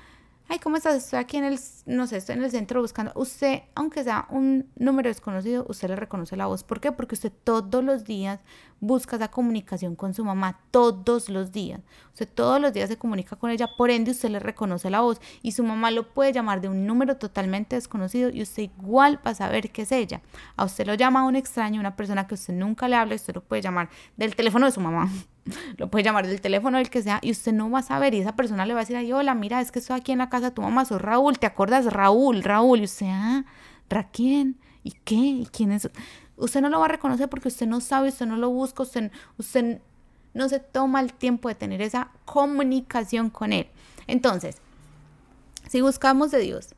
ay, 0.49 0.59
¿cómo 0.59 0.77
estás? 0.77 0.95
Estoy 0.95 1.19
aquí 1.19 1.37
en 1.37 1.45
el, 1.45 1.59
no 1.85 2.07
sé, 2.07 2.17
estoy 2.17 2.35
en 2.35 2.43
el 2.43 2.51
centro 2.51 2.81
buscando. 2.81 3.11
Usted, 3.15 3.63
aunque 3.75 4.03
sea 4.03 4.27
un 4.29 4.69
número 4.75 5.09
desconocido, 5.09 5.65
usted 5.67 5.89
le 5.89 5.95
reconoce 5.95 6.35
la 6.35 6.45
voz. 6.45 6.63
¿Por 6.63 6.79
qué? 6.79 6.91
Porque 6.91 7.15
usted 7.15 7.31
todos 7.43 7.83
los 7.83 8.03
días 8.03 8.39
busca 8.79 9.15
esa 9.15 9.29
comunicación 9.29 9.95
con 9.95 10.13
su 10.13 10.25
mamá, 10.25 10.59
todos 10.71 11.29
los 11.29 11.51
días. 11.51 11.81
Usted 12.09 12.27
todos 12.27 12.59
los 12.59 12.73
días 12.73 12.89
se 12.89 12.97
comunica 12.97 13.35
con 13.35 13.49
ella, 13.49 13.69
por 13.77 13.89
ende 13.89 14.11
usted 14.11 14.29
le 14.29 14.39
reconoce 14.39 14.89
la 14.89 15.01
voz. 15.01 15.21
Y 15.41 15.53
su 15.53 15.63
mamá 15.63 15.91
lo 15.91 16.13
puede 16.13 16.33
llamar 16.33 16.61
de 16.61 16.69
un 16.69 16.85
número 16.85 17.17
totalmente 17.17 17.75
desconocido 17.75 18.29
y 18.29 18.41
usted 18.41 18.63
igual 18.63 19.19
va 19.25 19.31
a 19.31 19.35
saber 19.35 19.71
que 19.71 19.83
es 19.83 19.91
ella. 19.91 20.21
A 20.55 20.65
usted 20.65 20.85
lo 20.85 20.93
llama 20.93 21.25
un 21.25 21.35
extraño, 21.35 21.79
una 21.79 21.95
persona 21.95 22.27
que 22.27 22.35
usted 22.35 22.53
nunca 22.53 22.87
le 22.87 22.95
habla, 22.95 23.15
usted 23.15 23.35
lo 23.35 23.41
puede 23.41 23.61
llamar 23.61 23.89
del 24.17 24.35
teléfono 24.35 24.65
de 24.65 24.71
su 24.71 24.81
mamá 24.81 25.09
lo 25.77 25.89
puede 25.89 26.03
llamar 26.03 26.27
del 26.27 26.41
teléfono, 26.41 26.77
el 26.77 26.89
que 26.89 27.01
sea, 27.01 27.19
y 27.21 27.31
usted 27.31 27.53
no 27.53 27.69
va 27.69 27.79
a 27.79 27.83
saber, 27.83 28.13
y 28.13 28.19
esa 28.19 28.35
persona 28.35 28.65
le 28.65 28.73
va 28.73 28.81
a 28.81 28.83
decir, 28.83 28.95
ay, 28.95 29.11
hola, 29.11 29.35
mira, 29.35 29.61
es 29.61 29.71
que 29.71 29.79
estoy 29.79 29.97
aquí 29.97 30.11
en 30.11 30.19
la 30.19 30.29
casa 30.29 30.49
de 30.49 30.51
tu 30.51 30.61
mamá, 30.61 30.85
soy 30.85 30.99
Raúl, 30.99 31.39
¿te 31.39 31.47
acuerdas? 31.47 31.85
Raúl, 31.85 32.43
Raúl, 32.43 32.79
y 32.79 32.83
usted, 32.85 33.07
ah, 33.09 33.43
¿Ra 33.89 34.09
quién? 34.09 34.57
¿Y 34.83 34.91
qué? 35.03 35.15
¿Y 35.15 35.47
quién 35.51 35.71
es? 35.71 35.89
Usted 36.35 36.61
no 36.61 36.69
lo 36.69 36.79
va 36.79 36.85
a 36.85 36.89
reconocer 36.89 37.29
porque 37.29 37.47
usted 37.47 37.67
no 37.67 37.79
sabe, 37.79 38.09
usted 38.09 38.25
no 38.25 38.37
lo 38.37 38.49
busca, 38.49 38.83
usted, 38.83 39.11
usted 39.37 39.81
no 40.33 40.49
se 40.49 40.59
toma 40.59 40.99
el 40.99 41.13
tiempo 41.13 41.47
de 41.47 41.55
tener 41.55 41.81
esa 41.81 42.11
comunicación 42.25 43.29
con 43.29 43.53
Él. 43.53 43.67
Entonces, 44.07 44.57
si 45.69 45.81
buscamos 45.81 46.31
de 46.31 46.39
Dios, 46.39 46.73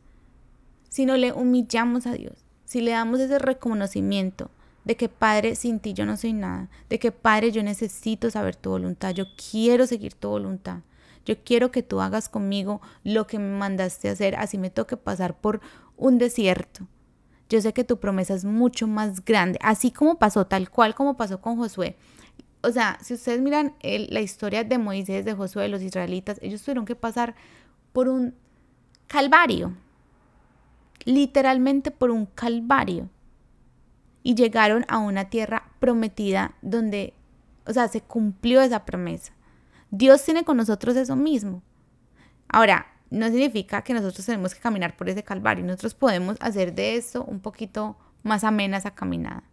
si 0.89 1.05
no 1.05 1.15
le 1.15 1.31
humillamos 1.31 2.05
a 2.05 2.13
Dios, 2.13 2.43
si 2.65 2.81
le 2.81 2.91
damos 2.91 3.19
ese 3.19 3.39
reconocimiento 3.39 4.51
de 4.85 4.95
que 4.95 5.09
Padre, 5.09 5.55
sin 5.55 5.79
ti 5.79 5.93
yo 5.93 6.05
no 6.05 6.15
soy 6.15 6.33
nada, 6.33 6.69
de 6.89 6.99
que 6.99 7.11
Padre, 7.11 7.51
yo 7.51 7.63
necesito 7.63 8.29
saber 8.29 8.55
tu 8.55 8.69
voluntad, 8.69 9.13
yo 9.13 9.25
quiero 9.51 9.87
seguir 9.87 10.13
tu 10.13 10.29
voluntad, 10.29 10.79
yo 11.25 11.35
quiero 11.43 11.71
que 11.71 11.83
tú 11.83 12.01
hagas 12.01 12.29
conmigo 12.29 12.81
lo 13.03 13.27
que 13.27 13.39
me 13.39 13.57
mandaste 13.57 14.09
hacer, 14.09 14.35
así 14.35 14.57
me 14.57 14.69
toque 14.69 14.95
pasar 14.95 15.35
por 15.35 15.59
un 15.97 16.17
desierto. 16.19 16.87
Yo 17.49 17.61
sé 17.61 17.73
que 17.73 17.83
tu 17.83 17.99
promesa 17.99 18.33
es 18.33 18.45
mucho 18.45 18.87
más 18.87 19.23
grande, 19.25 19.59
así 19.61 19.91
como 19.91 20.17
pasó, 20.17 20.45
tal 20.45 20.69
cual 20.69 20.95
como 20.95 21.17
pasó 21.17 21.41
con 21.41 21.57
Josué. 21.57 21.95
O 22.61 22.71
sea, 22.71 22.97
si 23.01 23.13
ustedes 23.13 23.41
miran 23.41 23.75
la 23.81 24.21
historia 24.21 24.63
de 24.63 24.77
Moisés, 24.79 25.25
de 25.25 25.33
Josué, 25.33 25.63
de 25.63 25.69
los 25.69 25.83
israelitas, 25.83 26.39
ellos 26.41 26.61
tuvieron 26.61 26.85
que 26.85 26.95
pasar 26.95 27.35
por 27.93 28.07
un 28.07 28.33
calvario, 29.07 29.73
literalmente 31.05 31.91
por 31.91 32.09
un 32.09 32.25
calvario. 32.25 33.09
Y 34.25 34.33
llegaron 34.33 34.85
a 34.87 34.97
una 34.97 35.29
tierra 35.29 35.69
prometida 35.79 36.55
donde, 36.63 37.13
o 37.67 37.73
sea, 37.73 37.87
se 37.87 38.01
cumplió 38.01 38.61
esa 38.61 38.83
promesa. 38.83 39.33
Dios 39.91 40.23
tiene 40.25 40.43
con 40.43 40.57
nosotros 40.57 40.95
eso 40.95 41.15
mismo. 41.15 41.61
Ahora, 42.49 42.87
no 43.11 43.27
significa 43.27 43.83
que 43.83 43.93
nosotros 43.93 44.25
tenemos 44.25 44.55
que 44.55 44.59
caminar 44.59 44.97
por 44.97 45.09
ese 45.09 45.21
calvario. 45.21 45.63
Nosotros 45.63 45.93
podemos 45.93 46.37
hacer 46.39 46.73
de 46.73 46.95
eso 46.95 47.23
un 47.23 47.39
poquito 47.39 47.97
más 48.23 48.43
amena 48.43 48.77
esa 48.77 48.95
caminada. 48.95 49.43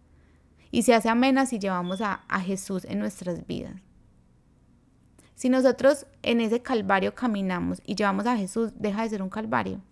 Y 0.70 0.85
se 0.85 0.94
hace 0.94 1.11
amena 1.11 1.44
si 1.44 1.58
llevamos 1.58 2.00
a, 2.00 2.24
a 2.28 2.40
Jesús 2.40 2.87
en 2.87 2.98
nuestras 2.98 3.46
vidas. 3.46 3.74
Si 5.35 5.50
nosotros 5.50 6.06
en 6.22 6.40
ese 6.40 6.62
calvario 6.62 7.14
caminamos 7.14 7.82
y 7.85 7.94
llevamos 7.94 8.24
a 8.24 8.38
Jesús, 8.38 8.72
deja 8.78 9.02
de 9.02 9.11
ser 9.11 9.22
un 9.22 9.28
calvario 9.28 9.82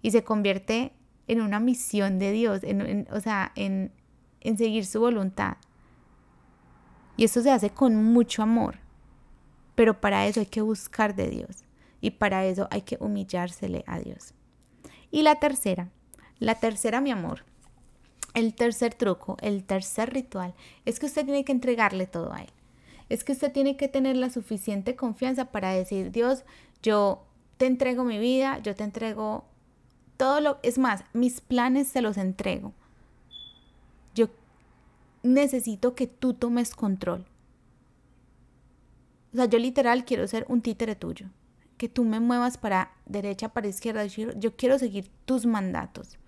y 0.00 0.12
se 0.12 0.24
convierte 0.24 0.92
en 1.32 1.40
una 1.40 1.60
misión 1.60 2.18
de 2.18 2.32
Dios, 2.32 2.60
en, 2.62 3.06
o 3.10 3.20
sea, 3.20 3.52
en, 3.54 3.92
en 4.40 4.56
seguir 4.56 4.86
su 4.86 5.00
voluntad. 5.00 5.56
Y 7.16 7.24
esto 7.24 7.42
se 7.42 7.50
hace 7.50 7.70
con 7.70 7.94
mucho 7.94 8.42
amor, 8.42 8.76
pero 9.74 10.00
para 10.00 10.26
eso 10.26 10.40
hay 10.40 10.46
que 10.46 10.62
buscar 10.62 11.14
de 11.14 11.28
Dios 11.28 11.64
y 12.00 12.12
para 12.12 12.44
eso 12.46 12.68
hay 12.70 12.82
que 12.82 12.96
humillársele 13.00 13.84
a 13.86 13.98
Dios. 13.98 14.34
Y 15.10 15.22
la 15.22 15.36
tercera, 15.36 15.90
la 16.38 16.56
tercera, 16.56 17.00
mi 17.00 17.10
amor, 17.10 17.44
el 18.34 18.54
tercer 18.54 18.94
truco, 18.94 19.36
el 19.40 19.64
tercer 19.64 20.12
ritual, 20.12 20.54
es 20.84 20.98
que 20.98 21.06
usted 21.06 21.24
tiene 21.24 21.44
que 21.44 21.52
entregarle 21.52 22.06
todo 22.06 22.32
a 22.32 22.42
Él. 22.42 22.50
Es 23.08 23.24
que 23.24 23.32
usted 23.32 23.52
tiene 23.52 23.76
que 23.76 23.88
tener 23.88 24.16
la 24.16 24.30
suficiente 24.30 24.96
confianza 24.96 25.46
para 25.52 25.70
decir, 25.72 26.10
Dios, 26.12 26.44
yo 26.82 27.24
te 27.58 27.66
entrego 27.66 28.04
mi 28.04 28.18
vida, 28.18 28.58
yo 28.60 28.74
te 28.74 28.84
entrego 28.84 29.44
todo 30.22 30.40
lo, 30.40 30.60
es 30.62 30.78
más, 30.78 31.02
mis 31.12 31.40
planes 31.40 31.88
se 31.88 32.00
los 32.00 32.16
entrego. 32.16 32.72
Yo 34.14 34.28
necesito 35.24 35.96
que 35.96 36.06
tú 36.06 36.32
tomes 36.32 36.76
control. 36.76 37.26
O 39.32 39.36
sea, 39.36 39.46
yo 39.46 39.58
literal 39.58 40.04
quiero 40.04 40.28
ser 40.28 40.46
un 40.48 40.62
títere 40.62 40.94
tuyo. 40.94 41.26
Que 41.76 41.88
tú 41.88 42.04
me 42.04 42.20
muevas 42.20 42.56
para 42.56 42.92
derecha, 43.04 43.48
para 43.48 43.66
izquierda. 43.66 44.06
Yo 44.06 44.54
quiero 44.54 44.78
seguir 44.78 45.10
tus 45.24 45.44
mandatos. 45.44 46.18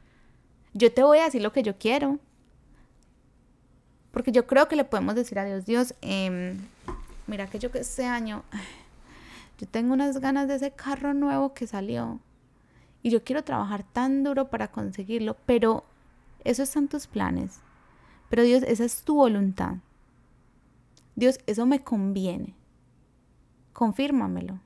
Yo 0.72 0.92
te 0.92 1.04
voy 1.04 1.18
a 1.18 1.26
decir 1.26 1.40
lo 1.40 1.52
que 1.52 1.62
yo 1.62 1.78
quiero. 1.78 2.18
Porque 4.10 4.32
yo 4.32 4.48
creo 4.48 4.66
que 4.66 4.74
le 4.74 4.84
podemos 4.84 5.14
decir 5.14 5.38
a 5.38 5.44
Dios, 5.44 5.66
Dios, 5.66 5.94
em, 6.00 6.58
mira 7.28 7.46
que 7.46 7.60
yo 7.60 7.70
que 7.70 7.78
este 7.78 8.06
año, 8.06 8.42
yo 9.60 9.68
tengo 9.68 9.92
unas 9.92 10.18
ganas 10.18 10.48
de 10.48 10.56
ese 10.56 10.72
carro 10.72 11.14
nuevo 11.14 11.54
que 11.54 11.68
salió 11.68 12.18
y 13.04 13.10
yo 13.10 13.22
quiero 13.22 13.44
trabajar 13.44 13.84
tan 13.84 14.24
duro 14.24 14.48
para 14.48 14.68
conseguirlo, 14.68 15.36
pero 15.44 15.84
eso 16.42 16.62
están 16.62 16.88
tus 16.88 17.06
planes. 17.06 17.60
Pero 18.30 18.44
Dios, 18.44 18.62
esa 18.62 18.86
es 18.86 19.02
tu 19.02 19.16
voluntad. 19.16 19.74
Dios, 21.14 21.38
eso 21.46 21.66
me 21.66 21.84
conviene. 21.84 22.54
Confírmamelo. 23.74 24.58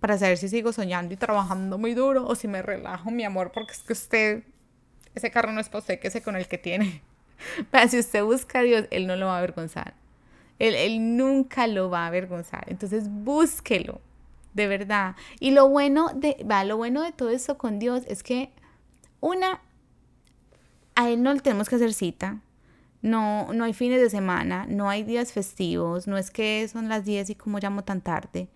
Para 0.00 0.16
saber 0.16 0.38
si 0.38 0.48
sigo 0.48 0.72
soñando 0.72 1.12
y 1.12 1.18
trabajando 1.18 1.76
muy 1.76 1.92
duro 1.92 2.26
o 2.26 2.34
si 2.34 2.48
me 2.48 2.62
relajo, 2.62 3.10
mi 3.10 3.24
amor, 3.24 3.52
porque 3.52 3.72
es 3.72 3.80
que 3.80 3.92
usted, 3.92 4.44
ese 5.14 5.30
carro 5.30 5.52
no 5.52 5.60
es 5.60 5.68
para 5.68 5.80
usted, 5.80 6.00
que 6.00 6.08
ese 6.08 6.22
con 6.22 6.34
el 6.34 6.48
que 6.48 6.56
tiene. 6.56 7.02
Pero 7.70 7.88
si 7.88 7.98
usted 7.98 8.24
busca 8.24 8.60
a 8.60 8.62
Dios, 8.62 8.86
Él 8.90 9.06
no 9.06 9.16
lo 9.16 9.26
va 9.26 9.34
a 9.34 9.38
avergonzar. 9.38 9.92
Él, 10.58 10.74
él 10.74 11.18
nunca 11.18 11.66
lo 11.66 11.90
va 11.90 12.04
a 12.04 12.06
avergonzar. 12.06 12.64
Entonces 12.68 13.10
búsquelo 13.10 14.00
de 14.54 14.66
verdad. 14.66 15.16
Y 15.40 15.50
lo 15.50 15.68
bueno 15.68 16.10
de, 16.14 16.44
va, 16.50 16.64
lo 16.64 16.76
bueno 16.76 17.02
de 17.02 17.12
todo 17.12 17.30
esto 17.30 17.58
con 17.58 17.78
Dios 17.78 18.02
es 18.06 18.22
que 18.22 18.50
una, 19.20 19.60
a 20.94 21.08
Él 21.10 21.22
no 21.22 21.32
le 21.32 21.40
tenemos 21.40 21.68
que 21.68 21.76
hacer 21.76 21.92
cita. 21.92 22.40
No, 23.00 23.52
no 23.52 23.64
hay 23.64 23.74
fines 23.74 24.00
de 24.00 24.10
semana, 24.10 24.66
no 24.68 24.90
hay 24.90 25.04
días 25.04 25.32
festivos, 25.32 26.08
no 26.08 26.18
es 26.18 26.32
que 26.32 26.66
son 26.66 26.88
las 26.88 27.04
10 27.04 27.30
y 27.30 27.34
como 27.36 27.60
llamo 27.60 27.84
tan 27.84 28.00
tarde. 28.00 28.48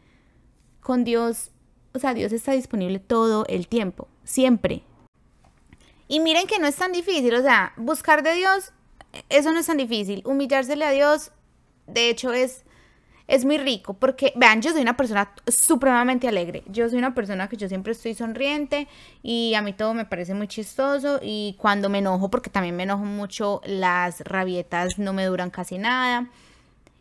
Con 0.80 1.04
Dios, 1.04 1.52
o 1.94 2.00
sea, 2.00 2.12
Dios 2.12 2.32
está 2.32 2.52
disponible 2.52 2.98
todo 2.98 3.44
el 3.46 3.68
tiempo, 3.68 4.08
siempre. 4.24 4.82
Y 6.08 6.18
miren 6.18 6.48
que 6.48 6.58
no 6.58 6.66
es 6.66 6.74
tan 6.74 6.90
difícil, 6.90 7.34
o 7.34 7.42
sea, 7.42 7.72
buscar 7.76 8.24
de 8.24 8.34
Dios, 8.34 8.72
eso 9.28 9.52
no 9.52 9.60
es 9.60 9.66
tan 9.66 9.76
difícil. 9.76 10.22
Humillársele 10.26 10.84
a 10.84 10.90
Dios, 10.90 11.30
de 11.86 12.10
hecho, 12.10 12.32
es 12.32 12.64
es 13.26 13.44
muy 13.44 13.58
rico 13.58 13.94
porque, 13.94 14.32
vean, 14.36 14.62
yo 14.62 14.72
soy 14.72 14.82
una 14.82 14.96
persona 14.96 15.32
supremamente 15.46 16.28
alegre. 16.28 16.62
Yo 16.66 16.88
soy 16.88 16.98
una 16.98 17.14
persona 17.14 17.48
que 17.48 17.56
yo 17.56 17.68
siempre 17.68 17.92
estoy 17.92 18.14
sonriente 18.14 18.88
y 19.22 19.54
a 19.54 19.62
mí 19.62 19.72
todo 19.72 19.94
me 19.94 20.04
parece 20.04 20.34
muy 20.34 20.48
chistoso 20.48 21.20
y 21.22 21.56
cuando 21.58 21.88
me 21.88 21.98
enojo, 21.98 22.30
porque 22.30 22.50
también 22.50 22.76
me 22.76 22.82
enojo 22.82 23.04
mucho, 23.04 23.60
las 23.64 24.20
rabietas 24.20 24.98
no 24.98 25.12
me 25.12 25.24
duran 25.24 25.50
casi 25.50 25.78
nada. 25.78 26.28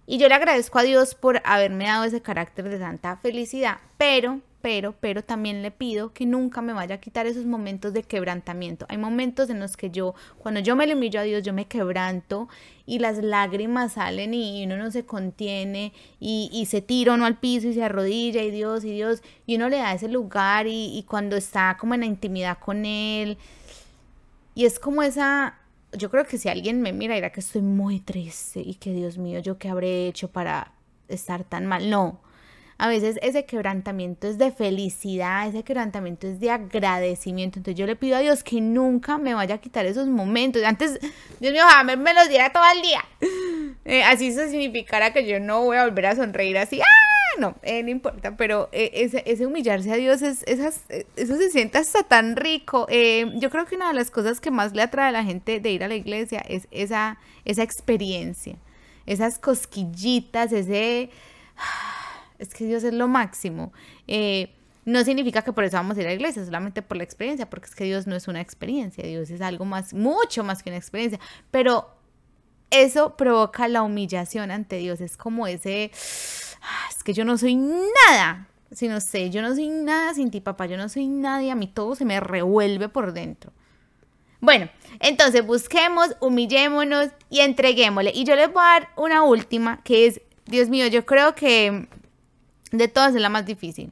Y 0.08 0.18
yo 0.18 0.28
le 0.28 0.36
agradezco 0.36 0.80
a 0.80 0.84
Dios 0.84 1.16
por 1.16 1.42
haberme 1.46 1.86
dado 1.86 2.04
ese 2.04 2.22
carácter 2.22 2.70
de 2.70 2.80
tanta 2.80 3.18
felicidad, 3.18 3.78
pero 3.98 4.42
pero, 4.62 4.95
pero 5.00 5.24
también 5.24 5.62
le 5.62 5.71
pido 5.71 6.13
que 6.13 6.26
nunca 6.26 6.62
me 6.62 6.74
vaya 6.74 6.95
a 6.95 7.00
quitar 7.00 7.28
esos 7.28 7.45
momentos 7.45 7.93
de 7.93 8.04
quebrantamiento. 8.04 8.86
Hay 8.89 8.97
momentos 8.97 9.50
en 9.50 9.60
los 9.60 9.78
que 9.78 9.89
yo, 9.89 10.15
cuando 10.38 10.60
yo 10.60 10.76
me 10.76 10.88
le 10.88 10.95
humillo 10.95 11.19
a 11.19 11.24
Dios, 11.24 11.43
yo 11.43 11.54
me 11.54 11.65
quebranto 11.65 12.47
y 12.86 13.00
las 13.00 13.17
lágrimas 13.17 13.93
salen 13.93 14.34
y 14.34 14.63
uno 14.65 14.78
no 14.78 14.91
se 14.91 15.06
contiene 15.06 15.93
y, 16.19 16.65
se 16.69 16.82
tira 16.82 17.13
uno 17.13 17.26
al 17.26 17.38
piso 17.39 17.67
y 17.67 17.74
se 17.74 17.84
arrodilla 17.84 18.43
y 18.43 18.52
Dios 18.52 18.84
y 18.86 18.91
Dios 18.91 19.21
y 19.45 19.56
uno 19.56 19.67
le 19.69 19.78
da 19.78 19.93
ese 19.93 20.08
lugar 20.08 20.67
y, 20.67 20.97
y 20.97 21.04
cuando 21.04 21.36
está 21.36 21.78
como 21.80 21.93
en 21.93 22.02
la 22.02 22.06
intimidad 22.06 22.58
con 22.60 22.86
Él 22.86 23.38
y 24.54 24.65
es 24.65 24.80
como 24.80 25.02
esa, 25.04 25.58
yo 25.93 26.10
creo 26.10 26.26
que 26.26 26.38
si 26.38 26.50
alguien 26.50 26.82
me 26.82 26.93
mira 26.93 27.15
dirá 27.15 27.32
que 27.32 27.39
estoy 27.39 27.62
muy 27.62 28.00
triste 28.00 28.62
y 28.62 28.76
que 28.76 28.93
Dios 28.93 29.17
mío, 29.17 29.39
yo 29.39 29.58
qué 29.58 29.69
habré 29.69 30.08
hecho 30.08 30.30
para 30.30 30.74
estar 31.08 31.43
tan 31.43 31.65
mal. 31.65 31.89
No, 31.89 32.19
a 32.82 32.88
veces 32.88 33.20
ese 33.22 33.46
quebrantamiento 33.46 34.28
es 34.28 34.39
de 34.39 34.52
felicidad, 34.52 35.48
ese 35.48 35.62
quebrantamiento 35.62 36.26
es 36.26 36.39
de 36.39 36.50
agradecimiento. 36.50 37.60
Entonces 37.60 37.78
yo 37.78 37.86
le 37.86 37.96
pido 37.96 38.17
a 38.17 38.22
Dios 38.22 38.44
que 38.44 38.60
nunca 38.60 39.20
me 39.20 39.36
vaya 39.36 39.54
a 39.54 39.58
quitar 39.60 39.86
esos 39.86 40.08
momentos. 40.08 40.63
Antes, 40.63 41.00
Dios 41.39 41.54
mío, 41.54 41.62
ojalá 41.63 41.96
me, 41.96 42.13
los 42.15 42.28
diera 42.28 42.52
todo 42.52 42.63
el 42.76 42.82
día. 42.82 43.06
Eh, 43.86 44.04
así 44.04 44.28
eso 44.28 44.48
significara 44.48 45.13
que 45.13 45.28
yo 45.28 45.39
no 45.39 45.63
voy 45.63 45.78
a 45.78 45.86
volver 45.86 46.08
a 46.08 46.15
sonreír 46.15 46.58
así. 46.58 46.82
¡Ah! 46.82 47.39
No, 47.39 47.56
eh, 47.62 47.84
no 47.84 47.89
importa, 47.89 48.36
pero 48.36 48.70
eh, 48.72 48.89
ese, 48.94 49.24
ese, 49.26 49.46
humillarse 49.46 49.91
a 49.91 49.96
Dios, 49.96 50.22
es, 50.22 50.44
esas, 50.48 50.82
eso 51.15 51.38
se 51.38 51.50
siente 51.50 51.78
hasta 51.78 52.04
tan 52.04 52.36
rico. 52.36 52.88
yo 52.89 53.50
creo 53.50 53.65
que 53.65 53.76
una 53.76 53.89
de 53.89 53.94
las 53.94 54.10
cosas 54.12 54.41
que 54.41 54.50
más 54.52 54.74
le 54.74 54.82
atrae 54.82 55.10
a 55.10 55.12
la 55.12 55.24
gente 55.24 55.60
de 55.60 55.72
ir 55.72 55.84
a 55.84 55.88
la 55.88 55.96
iglesia 55.96 56.39
es 56.48 56.67
esa, 56.72 57.20
esa 57.46 57.63
experiencia, 57.63 58.56
esas 59.06 59.39
cosquillitas, 59.39 60.52
ese 60.52 61.10
es 62.41 62.54
que 62.54 62.65
Dios 62.65 62.84
es 62.84 62.93
lo 62.93 63.08
máximo. 63.08 63.71
Eh, 64.08 64.54
no 64.84 65.04
significa 65.04 65.43
que 65.43 65.54
por 65.54 65.63
eso 65.63 65.77
vamos 65.77 65.97
a 65.97 66.01
ir 66.01 66.08
a 66.08 66.10
la 66.10 66.15
iglesia, 66.15 66.43
solamente 66.43 66.82
por 66.82 66.97
la 66.97 67.04
experiencia, 67.04 67.49
porque 67.49 67.67
es 67.67 67.75
que 67.75 67.84
Dios 67.84 68.08
no 68.08 68.15
es 68.15 68.27
una 68.27 68.41
experiencia, 68.41 69.06
Dios 69.06 69.30
es 69.30 69.41
algo 69.41 69.63
más, 69.63 69.93
mucho 69.93 70.43
más 70.43 70.63
que 70.63 70.71
una 70.71 70.77
experiencia, 70.77 71.19
pero 71.51 71.95
eso 72.71 73.15
provoca 73.15 73.67
la 73.67 73.84
humillación 73.84 74.49
ante 74.49 74.77
Dios, 74.77 74.99
es 75.01 75.17
como 75.17 75.45
ese, 75.45 75.91
ah, 76.62 76.89
es 76.89 77.04
que 77.04 77.13
yo 77.13 77.25
no 77.25 77.38
soy 77.38 77.56
nada, 77.56 78.47
si 78.71 78.88
no 78.88 78.99
sé, 79.01 79.30
yo 79.30 79.43
no 79.43 79.54
soy 79.54 79.67
nada 79.67 80.15
sin 80.15 80.32
ti, 80.32 80.41
papá, 80.41 80.65
yo 80.65 80.77
no 80.77 80.89
soy 80.89 81.08
nadie, 81.08 81.51
a 81.51 81.56
mí 81.56 81.67
todo 81.67 81.95
se 81.95 82.06
me 82.06 82.19
revuelve 82.19 82.89
por 82.89 83.13
dentro. 83.13 83.51
Bueno, 84.39 84.67
entonces 84.99 85.45
busquemos, 85.45 86.15
humillémonos 86.19 87.10
y 87.30 87.41
entreguémosle. 87.41 88.12
Y 88.15 88.23
yo 88.23 88.36
les 88.36 88.51
voy 88.51 88.63
a 88.63 88.80
dar 88.80 88.89
una 88.95 89.21
última, 89.21 89.84
que 89.84 90.08
es 90.08 90.21
Dios 90.47 90.67
mío, 90.67 90.88
yo 90.88 91.06
creo 91.06 91.36
que 91.36 91.88
de 92.72 92.88
todas 92.88 93.16
es 93.16 93.22
la 93.22 93.30
más 93.30 93.46
difícil 93.46 93.92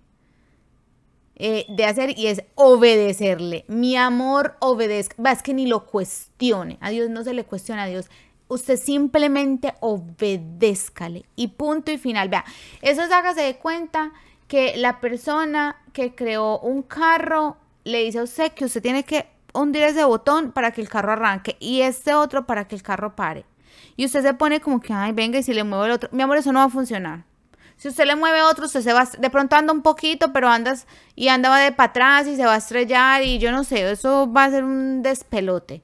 eh, 1.41 1.65
de 1.69 1.85
hacer 1.85 2.19
y 2.19 2.27
es 2.27 2.43
obedecerle. 2.55 3.63
Mi 3.69 3.95
amor 3.95 4.57
obedezca. 4.59 5.15
Va, 5.23 5.31
es 5.31 5.41
que 5.41 5.53
ni 5.53 5.67
lo 5.67 5.85
cuestione. 5.85 6.77
A 6.81 6.89
Dios 6.89 7.09
no 7.09 7.23
se 7.23 7.33
le 7.33 7.45
cuestiona 7.45 7.83
a 7.83 7.87
Dios. 7.87 8.09
Usted 8.49 8.77
simplemente 8.77 9.73
obedézcale 9.79 11.23
y 11.37 11.47
punto 11.47 11.91
y 11.91 11.97
final. 11.97 12.27
Vea, 12.27 12.43
eso 12.81 13.03
es 13.03 13.11
hágase 13.11 13.41
de 13.41 13.55
cuenta 13.55 14.11
que 14.49 14.75
la 14.75 14.99
persona 14.99 15.77
que 15.93 16.13
creó 16.13 16.59
un 16.59 16.81
carro 16.81 17.55
le 17.85 18.03
dice 18.03 18.19
a 18.19 18.23
usted 18.23 18.51
que 18.51 18.65
usted 18.65 18.81
tiene 18.81 19.03
que 19.03 19.27
hundir 19.53 19.83
ese 19.83 20.03
botón 20.03 20.51
para 20.51 20.71
que 20.71 20.81
el 20.81 20.89
carro 20.89 21.13
arranque 21.13 21.55
y 21.59 21.81
este 21.81 22.13
otro 22.13 22.45
para 22.45 22.67
que 22.67 22.75
el 22.75 22.83
carro 22.83 23.15
pare. 23.15 23.45
Y 23.95 24.05
usted 24.05 24.23
se 24.23 24.33
pone 24.33 24.59
como 24.59 24.81
que, 24.81 24.91
ay, 24.91 25.13
venga, 25.13 25.39
y 25.39 25.43
si 25.43 25.53
le 25.53 25.63
muevo 25.63 25.85
el 25.85 25.91
otro, 25.91 26.09
mi 26.11 26.21
amor, 26.21 26.37
eso 26.37 26.51
no 26.51 26.59
va 26.59 26.65
a 26.65 26.69
funcionar. 26.69 27.28
Si 27.79 27.87
usted 27.87 28.05
le 28.05 28.17
mueve 28.17 28.41
otro, 28.41 28.65
usted 28.65 28.81
se 28.81 28.91
va, 28.91 29.05
de 29.05 29.29
pronto 29.29 29.55
anda 29.55 29.71
un 29.71 29.81
poquito, 29.81 30.33
pero 30.33 30.49
andas 30.49 30.85
y 31.15 31.29
anda 31.29 31.55
de 31.55 31.71
para 31.71 31.91
atrás 31.91 32.27
y 32.27 32.35
se 32.35 32.43
va 32.43 32.55
a 32.55 32.57
estrellar 32.57 33.23
y 33.23 33.39
yo 33.39 33.53
no 33.53 33.63
sé, 33.63 33.89
eso 33.89 34.29
va 34.29 34.43
a 34.43 34.49
ser 34.49 34.65
un 34.65 35.01
despelote. 35.01 35.81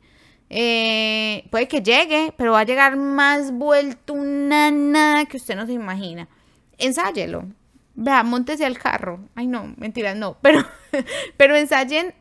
Eh, 0.50 1.48
puede 1.52 1.70
que 1.70 1.82
llegue, 1.82 2.34
pero 2.36 2.52
va 2.52 2.60
a 2.60 2.66
llegar 2.66 2.98
más 2.98 3.54
vuelto 3.54 4.12
una 4.12 4.72
nada 4.72 5.24
que 5.24 5.38
usted 5.38 5.56
no 5.56 5.66
se 5.66 5.72
imagina. 5.72 6.28
Ensáyelo. 6.78 7.46
Vea, 7.94 8.24
montese 8.24 8.66
al 8.66 8.78
carro. 8.78 9.22
Ay, 9.34 9.48
no, 9.48 9.74
mentira, 9.78 10.16
no. 10.16 10.36
Pero, 10.42 10.66
pero 11.38 11.56
ensayen, 11.56 12.14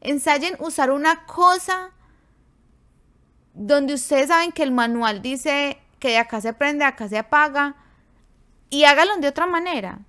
ensayen 0.00 0.56
usar 0.58 0.90
una 0.90 1.26
cosa 1.26 1.90
donde 3.52 3.92
ustedes 3.92 4.28
saben 4.28 4.52
que 4.52 4.62
el 4.62 4.72
manual 4.72 5.20
dice 5.20 5.76
que 5.98 6.08
de 6.08 6.18
acá 6.18 6.40
se 6.40 6.54
prende, 6.54 6.84
acá 6.84 7.08
se 7.10 7.18
apaga. 7.18 7.76
Y 8.76 8.84
háganlo 8.84 9.16
de 9.16 9.28
otra 9.28 9.46
manera. 9.46 10.00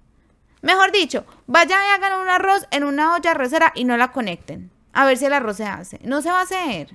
Mejor 0.61 0.91
dicho, 0.91 1.23
vayan 1.45 1.79
y 1.87 1.93
hagan 1.93 2.19
un 2.19 2.27
arroz 2.27 2.67
en 2.71 2.83
una 2.83 3.15
olla 3.15 3.31
arrocera 3.31 3.71
y 3.73 3.85
no 3.85 3.95
la 3.95 4.11
conecten. 4.11 4.71
A 4.91 5.05
ver 5.05 5.17
si 5.17 5.23
el 5.23 5.31
arroz 5.31 5.55
se 5.55 5.63
hace. 5.63 6.01
No 6.03 6.21
se 6.21 6.31
va 6.31 6.41
a 6.41 6.43
hacer. 6.43 6.89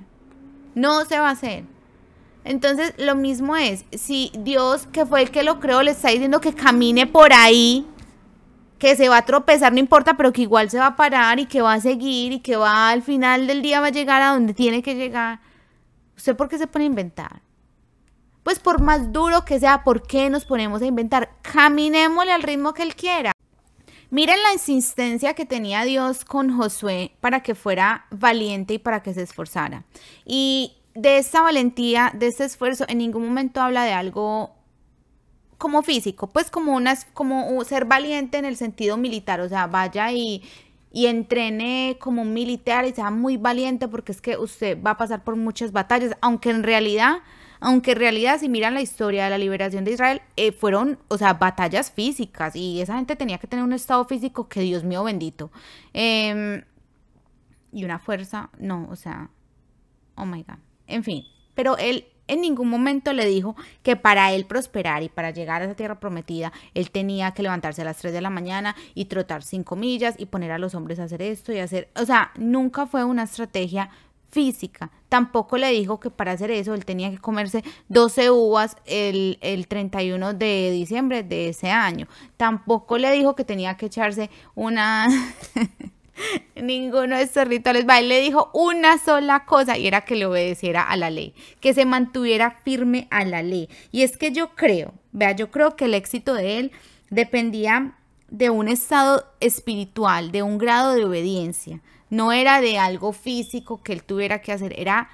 No 0.74 1.06
se 1.06 1.18
va 1.18 1.30
a 1.30 1.32
hacer. 1.32 1.64
Entonces, 2.44 2.92
lo 2.98 3.14
mismo 3.14 3.56
es, 3.56 3.86
si 3.92 4.32
Dios, 4.40 4.86
que 4.92 5.06
fue 5.06 5.22
el 5.22 5.30
que 5.30 5.44
lo 5.44 5.60
creó, 5.60 5.82
le 5.82 5.92
está 5.92 6.10
diciendo 6.10 6.42
que 6.42 6.52
camine 6.52 7.06
por 7.06 7.32
ahí, 7.32 7.86
que 8.78 8.94
se 8.94 9.08
va 9.08 9.16
a 9.16 9.24
tropezar, 9.24 9.72
no 9.72 9.78
importa, 9.78 10.14
pero 10.18 10.30
que 10.30 10.42
igual 10.42 10.68
se 10.68 10.78
va 10.78 10.88
a 10.88 10.96
parar 10.96 11.40
y 11.40 11.46
que 11.46 11.62
va 11.62 11.72
a 11.72 11.80
seguir 11.80 12.32
y 12.32 12.40
que 12.40 12.56
va 12.56 12.90
al 12.90 13.00
final 13.00 13.46
del 13.46 13.62
día 13.62 13.80
va 13.80 13.86
a 13.86 13.92
llegar 13.92 14.20
a 14.20 14.34
donde 14.34 14.52
tiene 14.52 14.82
que 14.82 14.94
llegar. 14.94 15.40
¿Usted 16.18 16.36
por 16.36 16.50
qué 16.50 16.58
se 16.58 16.66
pone 16.66 16.84
a 16.84 16.88
inventar? 16.88 17.40
Pues 18.42 18.58
por 18.58 18.80
más 18.80 19.12
duro 19.12 19.44
que 19.44 19.60
sea, 19.60 19.84
¿por 19.84 20.02
qué 20.02 20.28
nos 20.28 20.44
ponemos 20.44 20.82
a 20.82 20.86
inventar? 20.86 21.30
Caminémosle 21.42 22.32
al 22.32 22.42
ritmo 22.42 22.74
que 22.74 22.82
Él 22.82 22.96
quiera. 22.96 23.32
Miren 24.10 24.42
la 24.42 24.52
insistencia 24.52 25.34
que 25.34 25.46
tenía 25.46 25.84
Dios 25.84 26.24
con 26.24 26.54
Josué 26.54 27.12
para 27.20 27.42
que 27.42 27.54
fuera 27.54 28.06
valiente 28.10 28.74
y 28.74 28.78
para 28.78 29.02
que 29.02 29.14
se 29.14 29.22
esforzara. 29.22 29.84
Y 30.26 30.76
de 30.94 31.18
esta 31.18 31.40
valentía, 31.40 32.12
de 32.14 32.26
este 32.26 32.44
esfuerzo, 32.44 32.84
en 32.88 32.98
ningún 32.98 33.24
momento 33.24 33.60
habla 33.62 33.84
de 33.84 33.92
algo 33.92 34.54
como 35.56 35.82
físico, 35.82 36.26
pues 36.26 36.50
como 36.50 36.74
unas, 36.74 37.06
como 37.14 37.64
ser 37.64 37.84
valiente 37.84 38.36
en 38.36 38.44
el 38.44 38.56
sentido 38.56 38.96
militar, 38.96 39.40
o 39.40 39.48
sea, 39.48 39.68
vaya 39.68 40.10
y, 40.10 40.42
y 40.92 41.06
entrene 41.06 41.96
como 42.00 42.22
un 42.22 42.34
militar 42.34 42.84
y 42.84 42.92
sea 42.92 43.10
muy 43.10 43.36
valiente 43.36 43.86
porque 43.88 44.12
es 44.12 44.20
que 44.20 44.36
usted 44.36 44.76
va 44.82 44.90
a 44.90 44.96
pasar 44.98 45.22
por 45.22 45.36
muchas 45.36 45.72
batallas, 45.72 46.16
aunque 46.20 46.50
en 46.50 46.64
realidad 46.64 47.20
aunque 47.62 47.92
en 47.92 47.98
realidad 47.98 48.40
si 48.40 48.48
miran 48.48 48.74
la 48.74 48.82
historia 48.82 49.24
de 49.24 49.30
la 49.30 49.38
liberación 49.38 49.84
de 49.84 49.92
Israel, 49.92 50.20
eh, 50.36 50.50
fueron, 50.52 50.98
o 51.08 51.16
sea, 51.16 51.34
batallas 51.34 51.92
físicas 51.92 52.56
y 52.56 52.80
esa 52.80 52.96
gente 52.96 53.14
tenía 53.14 53.38
que 53.38 53.46
tener 53.46 53.64
un 53.64 53.72
estado 53.72 54.04
físico 54.04 54.48
que 54.48 54.60
Dios 54.60 54.82
mío 54.82 55.04
bendito. 55.04 55.50
Em, 55.92 56.62
y 57.72 57.84
una 57.84 58.00
fuerza, 58.00 58.50
no, 58.58 58.88
o 58.90 58.96
sea, 58.96 59.30
oh 60.16 60.26
my 60.26 60.42
God. 60.42 60.58
En 60.88 61.04
fin, 61.04 61.24
pero 61.54 61.78
él 61.78 62.06
en 62.26 62.40
ningún 62.40 62.68
momento 62.68 63.12
le 63.12 63.26
dijo 63.26 63.54
que 63.82 63.94
para 63.94 64.32
él 64.32 64.44
prosperar 64.46 65.02
y 65.02 65.08
para 65.08 65.30
llegar 65.30 65.62
a 65.62 65.66
esa 65.66 65.74
tierra 65.74 66.00
prometida, 66.00 66.52
él 66.74 66.90
tenía 66.90 67.32
que 67.32 67.42
levantarse 67.42 67.82
a 67.82 67.84
las 67.84 67.98
3 67.98 68.12
de 68.12 68.20
la 68.20 68.30
mañana 68.30 68.74
y 68.94 69.04
trotar 69.04 69.42
5 69.42 69.76
millas 69.76 70.14
y 70.18 70.26
poner 70.26 70.50
a 70.50 70.58
los 70.58 70.74
hombres 70.74 70.98
a 70.98 71.04
hacer 71.04 71.22
esto 71.22 71.52
y 71.52 71.58
hacer, 71.58 71.90
o 71.94 72.04
sea, 72.04 72.32
nunca 72.36 72.86
fue 72.86 73.04
una 73.04 73.24
estrategia 73.24 73.90
física. 74.32 74.90
Tampoco 75.10 75.58
le 75.58 75.70
dijo 75.70 76.00
que 76.00 76.10
para 76.10 76.32
hacer 76.32 76.50
eso 76.50 76.72
él 76.72 76.86
tenía 76.86 77.10
que 77.10 77.18
comerse 77.18 77.62
12 77.88 78.30
uvas 78.30 78.76
el, 78.86 79.38
el 79.42 79.68
31 79.68 80.32
de 80.32 80.70
diciembre 80.72 81.22
de 81.22 81.50
ese 81.50 81.70
año. 81.70 82.08
Tampoco 82.38 82.96
le 82.96 83.12
dijo 83.12 83.36
que 83.36 83.44
tenía 83.44 83.76
que 83.76 83.86
echarse 83.86 84.30
una... 84.54 85.06
Ninguno 86.56 87.16
de 87.16 87.22
estos 87.22 87.46
rituales 87.46 87.86
va. 87.88 87.98
Él 87.98 88.08
le 88.08 88.20
dijo 88.20 88.50
una 88.54 88.98
sola 88.98 89.44
cosa 89.44 89.76
y 89.76 89.86
era 89.86 90.02
que 90.02 90.16
le 90.16 90.26
obedeciera 90.26 90.82
a 90.82 90.96
la 90.96 91.10
ley, 91.10 91.34
que 91.60 91.74
se 91.74 91.84
mantuviera 91.84 92.58
firme 92.64 93.08
a 93.10 93.24
la 93.24 93.42
ley. 93.42 93.68
Y 93.90 94.02
es 94.02 94.16
que 94.16 94.30
yo 94.30 94.54
creo, 94.54 94.94
vea, 95.12 95.32
yo 95.32 95.50
creo 95.50 95.76
que 95.76 95.86
el 95.86 95.94
éxito 95.94 96.34
de 96.34 96.58
él 96.58 96.72
dependía 97.10 97.96
de 98.28 98.50
un 98.50 98.68
estado 98.68 99.26
espiritual, 99.40 100.32
de 100.32 100.42
un 100.42 100.58
grado 100.58 100.94
de 100.94 101.04
obediencia. 101.04 101.80
No 102.12 102.30
era 102.30 102.60
de 102.60 102.76
algo 102.76 103.14
físico 103.14 103.82
que 103.82 103.94
él 103.94 104.04
tuviera 104.04 104.42
que 104.42 104.52
hacer, 104.52 104.78
era 104.78 105.08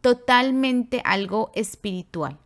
totalmente 0.00 1.00
algo 1.04 1.52
espiritual. 1.54 2.38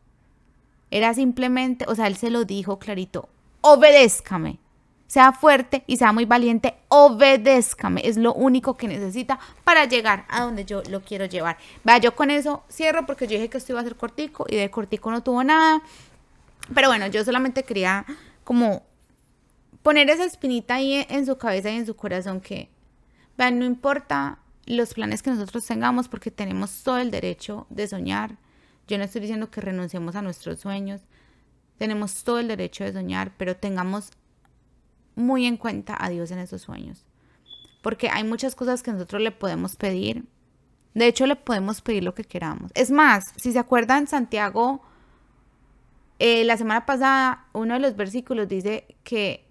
Era 0.90 1.14
simplemente, 1.14 1.86
o 1.88 1.94
sea, 1.94 2.06
él 2.06 2.18
se 2.18 2.28
lo 2.28 2.44
dijo 2.44 2.78
clarito, 2.78 3.30
obedézcame. 3.62 4.58
Sea 5.06 5.32
fuerte 5.32 5.84
y 5.86 5.96
sea 5.96 6.12
muy 6.12 6.26
valiente, 6.26 6.74
obedézcame. 6.88 8.02
Es 8.04 8.18
lo 8.18 8.34
único 8.34 8.76
que 8.76 8.88
necesita 8.88 9.38
para 9.64 9.86
llegar 9.86 10.26
a 10.28 10.42
donde 10.42 10.66
yo 10.66 10.82
lo 10.90 11.00
quiero 11.00 11.24
llevar. 11.24 11.56
Va, 11.88 11.96
yo 11.96 12.14
con 12.14 12.30
eso 12.30 12.64
cierro 12.70 13.06
porque 13.06 13.26
yo 13.26 13.36
dije 13.36 13.48
que 13.48 13.56
esto 13.56 13.72
iba 13.72 13.80
a 13.80 13.84
ser 13.84 13.96
cortico 13.96 14.44
y 14.50 14.56
de 14.56 14.70
cortico 14.70 15.10
no 15.10 15.22
tuvo 15.22 15.42
nada. 15.42 15.80
Pero 16.74 16.88
bueno, 16.88 17.06
yo 17.06 17.24
solamente 17.24 17.62
quería 17.62 18.04
como 18.44 18.82
poner 19.82 20.10
esa 20.10 20.24
espinita 20.24 20.74
ahí 20.74 21.06
en 21.08 21.24
su 21.24 21.38
cabeza 21.38 21.70
y 21.70 21.76
en 21.76 21.86
su 21.86 21.96
corazón 21.96 22.42
que 22.42 22.68
Vean, 23.38 23.60
no 23.60 23.64
importa 23.64 24.40
los 24.66 24.94
planes 24.94 25.22
que 25.22 25.30
nosotros 25.30 25.64
tengamos 25.64 26.08
porque 26.08 26.32
tenemos 26.32 26.82
todo 26.82 26.98
el 26.98 27.12
derecho 27.12 27.68
de 27.70 27.86
soñar. 27.86 28.36
Yo 28.88 28.98
no 28.98 29.04
estoy 29.04 29.20
diciendo 29.20 29.48
que 29.48 29.60
renunciemos 29.60 30.16
a 30.16 30.22
nuestros 30.22 30.58
sueños. 30.58 31.02
Tenemos 31.78 32.24
todo 32.24 32.40
el 32.40 32.48
derecho 32.48 32.82
de 32.82 32.92
soñar, 32.92 33.32
pero 33.38 33.56
tengamos 33.56 34.10
muy 35.14 35.46
en 35.46 35.56
cuenta 35.56 35.96
a 35.98 36.10
Dios 36.10 36.32
en 36.32 36.40
esos 36.40 36.62
sueños. 36.62 37.06
Porque 37.80 38.08
hay 38.08 38.24
muchas 38.24 38.56
cosas 38.56 38.82
que 38.82 38.92
nosotros 38.92 39.22
le 39.22 39.30
podemos 39.30 39.76
pedir. 39.76 40.24
De 40.94 41.06
hecho, 41.06 41.24
le 41.26 41.36
podemos 41.36 41.80
pedir 41.80 42.02
lo 42.02 42.14
que 42.14 42.24
queramos. 42.24 42.72
Es 42.74 42.90
más, 42.90 43.24
si 43.36 43.52
se 43.52 43.60
acuerdan, 43.60 44.08
Santiago, 44.08 44.82
eh, 46.18 46.42
la 46.42 46.56
semana 46.56 46.86
pasada, 46.86 47.46
uno 47.52 47.74
de 47.74 47.80
los 47.80 47.94
versículos 47.94 48.48
dice 48.48 48.96
que 49.04 49.48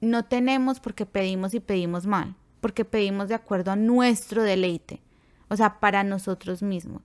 no 0.00 0.24
tenemos 0.24 0.80
porque 0.80 1.04
pedimos 1.04 1.52
y 1.52 1.60
pedimos 1.60 2.06
mal 2.06 2.34
porque 2.66 2.84
pedimos 2.84 3.28
de 3.28 3.36
acuerdo 3.36 3.70
a 3.70 3.76
nuestro 3.76 4.42
deleite, 4.42 5.00
o 5.48 5.54
sea, 5.54 5.78
para 5.78 6.02
nosotros 6.02 6.64
mismos. 6.64 7.00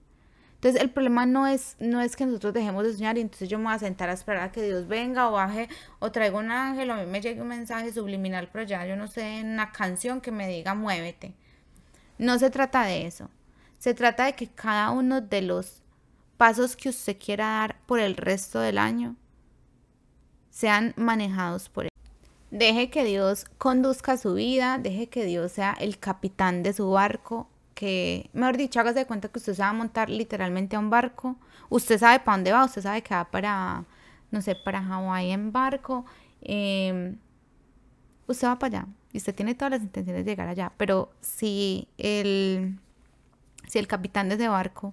Entonces 0.56 0.82
el 0.82 0.90
problema 0.90 1.24
no 1.24 1.46
es, 1.46 1.76
no 1.78 2.00
es 2.00 2.16
que 2.16 2.26
nosotros 2.26 2.52
dejemos 2.52 2.82
de 2.82 2.92
soñar 2.94 3.16
y 3.16 3.20
entonces 3.20 3.48
yo 3.48 3.58
me 3.58 3.66
voy 3.66 3.74
a 3.74 3.78
sentar 3.78 4.10
a 4.10 4.14
esperar 4.14 4.42
a 4.42 4.50
que 4.50 4.60
Dios 4.64 4.88
venga 4.88 5.28
o 5.28 5.32
baje 5.34 5.68
o 6.00 6.10
traiga 6.10 6.36
un 6.36 6.50
ángel 6.50 6.90
o 6.90 6.94
a 6.94 6.96
mí 6.96 7.06
me 7.06 7.20
llegue 7.20 7.40
un 7.40 7.46
mensaje 7.46 7.92
subliminal 7.92 8.48
pero 8.52 8.64
ya 8.64 8.84
yo 8.86 8.96
no 8.96 9.06
sé, 9.06 9.40
una 9.44 9.70
canción 9.70 10.20
que 10.20 10.32
me 10.32 10.48
diga 10.48 10.74
muévete. 10.74 11.32
No 12.18 12.40
se 12.40 12.50
trata 12.50 12.82
de 12.82 13.06
eso. 13.06 13.30
Se 13.78 13.94
trata 13.94 14.24
de 14.24 14.32
que 14.32 14.48
cada 14.48 14.90
uno 14.90 15.20
de 15.20 15.42
los 15.42 15.80
pasos 16.38 16.74
que 16.74 16.88
usted 16.88 17.16
quiera 17.24 17.46
dar 17.46 17.80
por 17.86 18.00
el 18.00 18.16
resto 18.16 18.58
del 18.58 18.78
año 18.78 19.14
sean 20.50 20.92
manejados 20.96 21.68
por 21.68 21.84
él. 21.84 21.91
Deje 22.52 22.90
que 22.90 23.02
Dios 23.02 23.46
conduzca 23.56 24.18
su 24.18 24.34
vida, 24.34 24.76
deje 24.76 25.08
que 25.08 25.24
Dios 25.24 25.52
sea 25.52 25.72
el 25.80 25.98
capitán 25.98 26.62
de 26.62 26.74
su 26.74 26.90
barco, 26.90 27.48
que, 27.74 28.28
mejor 28.34 28.58
dicho, 28.58 28.78
hágase 28.78 28.98
de 28.98 29.06
cuenta 29.06 29.28
que 29.28 29.38
usted 29.38 29.54
se 29.54 29.62
va 29.62 29.70
a 29.70 29.72
montar 29.72 30.10
literalmente 30.10 30.76
a 30.76 30.78
un 30.78 30.90
barco, 30.90 31.36
usted 31.70 31.98
sabe 31.98 32.20
para 32.20 32.36
dónde 32.36 32.52
va, 32.52 32.66
usted 32.66 32.82
sabe 32.82 33.02
que 33.02 33.14
va 33.14 33.24
para, 33.30 33.86
no 34.30 34.42
sé, 34.42 34.54
para 34.54 34.82
Hawái 34.82 35.30
en 35.30 35.50
barco, 35.50 36.04
em, 36.42 37.16
usted 38.26 38.46
va 38.48 38.58
para 38.58 38.80
allá 38.80 38.88
y 39.14 39.16
usted 39.16 39.34
tiene 39.34 39.54
todas 39.54 39.70
las 39.70 39.80
intenciones 39.80 40.22
de 40.26 40.30
llegar 40.30 40.48
allá, 40.48 40.72
pero 40.76 41.10
si 41.22 41.88
el, 41.96 42.78
si 43.66 43.78
el 43.78 43.86
capitán 43.86 44.28
de 44.28 44.34
ese 44.34 44.48
barco 44.48 44.92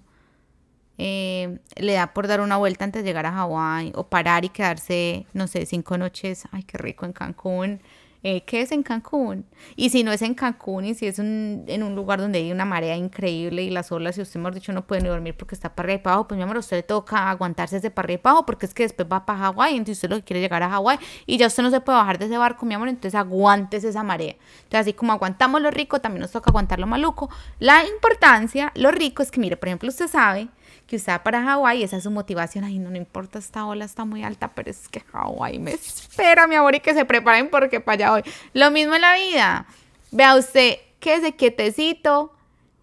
eh, 0.99 1.59
le 1.77 1.93
da 1.93 2.13
por 2.13 2.27
dar 2.27 2.41
una 2.41 2.57
vuelta 2.57 2.83
antes 2.85 3.03
de 3.03 3.09
llegar 3.09 3.25
a 3.25 3.31
Hawái 3.31 3.93
o 3.95 4.07
parar 4.09 4.45
y 4.45 4.49
quedarse, 4.49 5.25
no 5.33 5.47
sé, 5.47 5.65
cinco 5.65 5.97
noches, 5.97 6.43
ay, 6.51 6.63
qué 6.63 6.77
rico 6.77 7.05
en 7.05 7.13
Cancún. 7.13 7.81
eh, 8.23 8.41
que 8.41 8.61
es 8.61 8.71
en 8.71 8.83
Cancún. 8.83 9.45
Y 9.75 9.91
si 9.91 10.03
no 10.03 10.11
es 10.11 10.21
en 10.21 10.33
Cancún 10.33 10.85
y 10.85 10.93
si 10.93 11.07
es 11.07 11.19
en 11.19 11.83
un 11.83 11.95
lugar 11.95 12.19
donde 12.19 12.39
hay 12.39 12.51
una 12.51 12.65
marea 12.65 12.95
increíble 12.97 13.63
y 13.63 13.69
las 13.69 13.91
olas, 13.91 14.17
y 14.17 14.21
usted, 14.21 14.39
mejor 14.39 14.55
dicho, 14.55 14.73
no 14.73 14.85
puede 14.85 15.01
ni 15.01 15.07
dormir 15.07 15.35
porque 15.37 15.55
está 15.55 15.73
para 15.73 15.87
arriba 15.87 15.99
y 15.99 16.03
para 16.03 16.13
abajo, 16.15 16.27
pues 16.27 16.37
mi 16.37 16.43
amor, 16.43 16.57
usted 16.57 16.77
le 16.77 16.83
toca 16.83 17.29
aguantarse 17.29 17.77
ese 17.77 17.91
para 17.91 18.07
arriba 18.07 18.19
y 18.19 18.23
para 18.23 18.41
porque 18.45 18.65
es 18.65 18.73
que 18.73 18.83
después 18.83 19.07
va 19.11 19.25
para 19.25 19.39
Hawái, 19.39 19.71
entonces 19.77 19.97
usted 19.97 20.09
lo 20.09 20.17
que 20.17 20.23
quiere 20.23 20.41
llegar 20.41 20.63
a 20.63 20.69
Hawái 20.69 20.99
y 21.25 21.37
ya 21.37 21.47
usted 21.47 21.63
no 21.63 21.69
se 21.69 21.79
puede 21.81 21.97
bajar 21.97 22.19
de 22.19 22.25
ese 22.25 22.37
barco, 22.37 22.65
mi 22.65 22.73
amor, 22.73 22.89
entonces 22.89 23.15
aguántese 23.15 23.89
esa 23.89 24.03
marea. 24.03 24.35
Entonces, 24.63 24.81
así 24.81 24.93
como 24.93 25.13
aguantamos 25.13 25.61
lo 25.61 25.71
rico, 25.71 26.01
también 26.01 26.21
nos 26.21 26.31
toca 26.31 26.49
aguantar 26.49 26.79
lo 26.79 26.87
maluco. 26.87 27.29
La 27.59 27.85
importancia, 27.85 28.71
lo 28.75 28.91
rico 28.91 29.23
es 29.23 29.31
que, 29.31 29.39
mire, 29.39 29.55
por 29.55 29.69
ejemplo, 29.69 29.87
usted 29.87 30.07
sabe 30.07 30.49
que 30.89 30.97
va 30.97 31.21
para 31.21 31.43
Hawái, 31.43 31.83
esa 31.83 31.97
es 31.97 32.03
su 32.03 32.09
motivación, 32.09 32.63
ay, 32.63 32.79
no, 32.79 32.89
no 32.89 32.97
importa, 32.97 33.37
esta 33.37 33.63
ola 33.67 33.85
está 33.85 34.05
muy 34.05 34.23
alta, 34.23 34.47
pero 34.47 34.71
es 34.71 34.89
que 34.89 35.01
Hawái 35.01 35.59
me 35.59 35.71
espera, 35.71 36.47
mi 36.47 36.55
amor, 36.55 36.73
y 36.73 36.79
que 36.79 36.95
se 36.95 37.05
preparen 37.05 37.49
porque 37.51 37.79
para 37.79 37.93
allá 37.93 38.11
voy. 38.11 38.33
Lo 38.53 38.71
mismo 38.71 38.95
en 38.95 39.01
la 39.01 39.13
vida, 39.13 39.67
vea 40.11 40.35
usted, 40.35 40.77
quédese 40.99 41.35
quietecito, 41.35 42.33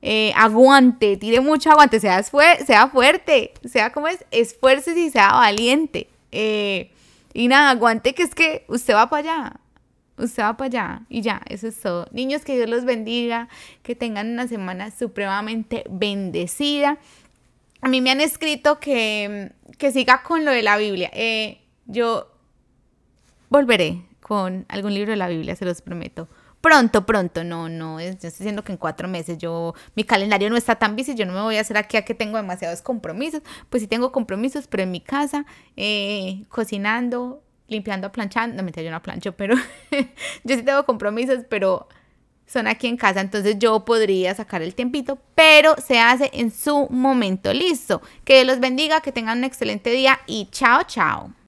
eh, 0.02 0.32
aguante, 0.36 1.16
tire 1.16 1.40
mucho 1.40 1.68
aguante, 1.72 1.98
sea, 1.98 2.22
sea 2.22 2.86
fuerte, 2.88 3.54
sea 3.64 3.90
como 3.90 4.06
es, 4.06 4.24
esfuerce 4.30 4.96
y 4.96 5.10
sea 5.10 5.32
valiente. 5.32 6.08
Eh, 6.30 6.92
y 7.34 7.48
nada, 7.48 7.70
aguante 7.70 8.14
que 8.14 8.22
es 8.22 8.36
que 8.36 8.64
usted 8.68 8.94
va 8.94 9.10
para 9.10 9.32
allá. 9.32 9.60
Usted 10.16 10.44
va 10.44 10.56
para 10.56 10.66
allá 10.66 11.02
y 11.08 11.22
ya, 11.22 11.42
eso 11.48 11.66
es 11.66 11.80
todo. 11.80 12.06
Niños, 12.12 12.42
que 12.44 12.54
Dios 12.54 12.70
los 12.70 12.84
bendiga, 12.84 13.48
que 13.82 13.96
tengan 13.96 14.30
una 14.30 14.46
semana 14.46 14.92
supremamente 14.92 15.84
bendecida 15.90 16.98
a 17.80 17.88
mí 17.88 18.00
me 18.00 18.10
han 18.10 18.20
escrito 18.20 18.80
que, 18.80 19.52
siga 19.92 20.22
con 20.22 20.44
lo 20.44 20.50
de 20.50 20.62
la 20.62 20.76
Biblia. 20.76 21.10
Eh, 21.12 21.60
yo 21.86 22.32
volveré 23.48 24.02
con 24.20 24.66
algún 24.68 24.94
libro 24.94 25.12
de 25.12 25.16
la 25.16 25.28
Biblia, 25.28 25.56
se 25.56 25.64
los 25.64 25.82
prometo. 25.82 26.28
Pronto, 26.60 27.06
pronto, 27.06 27.44
no, 27.44 27.68
no, 27.68 28.00
yo 28.00 28.08
estoy 28.08 28.30
diciendo 28.30 28.64
que 28.64 28.72
en 28.72 28.78
cuatro 28.78 29.06
meses 29.06 29.38
yo, 29.38 29.74
mi 29.94 30.02
calendario 30.02 30.50
no 30.50 30.56
está 30.56 30.74
tan 30.74 30.96
busy, 30.96 31.14
yo 31.14 31.24
no 31.24 31.32
me 31.32 31.42
voy 31.42 31.58
a 31.58 31.60
hacer 31.60 31.76
aquí 31.76 31.96
a 31.96 32.04
que 32.04 32.14
tengo 32.14 32.38
demasiados 32.38 32.82
compromisos, 32.82 33.42
pues 33.70 33.82
sí 33.82 33.86
tengo 33.86 34.10
compromisos, 34.10 34.66
pero 34.66 34.82
en 34.82 34.90
mi 34.90 35.00
casa, 35.00 35.46
eh, 35.76 36.44
cocinando, 36.48 37.44
limpiando, 37.68 38.10
planchando, 38.10 38.56
no 38.56 38.62
me 38.64 38.72
yo 38.72 38.90
no 38.90 39.00
plancho, 39.00 39.36
pero 39.36 39.54
yo 40.44 40.56
sí 40.56 40.62
tengo 40.62 40.84
compromisos, 40.84 41.44
pero 41.48 41.86
son 42.46 42.66
aquí 42.66 42.86
en 42.86 42.96
casa, 42.96 43.20
entonces 43.20 43.56
yo 43.58 43.84
podría 43.84 44.34
sacar 44.34 44.62
el 44.62 44.74
tiempito, 44.74 45.18
pero 45.34 45.74
se 45.84 45.98
hace 45.98 46.30
en 46.32 46.50
su 46.50 46.88
momento. 46.90 47.52
Listo. 47.52 48.02
Que 48.24 48.34
Dios 48.34 48.46
los 48.46 48.60
bendiga, 48.60 49.00
que 49.00 49.12
tengan 49.12 49.38
un 49.38 49.44
excelente 49.44 49.90
día 49.90 50.20
y 50.26 50.48
chao, 50.50 50.82
chao. 50.84 51.36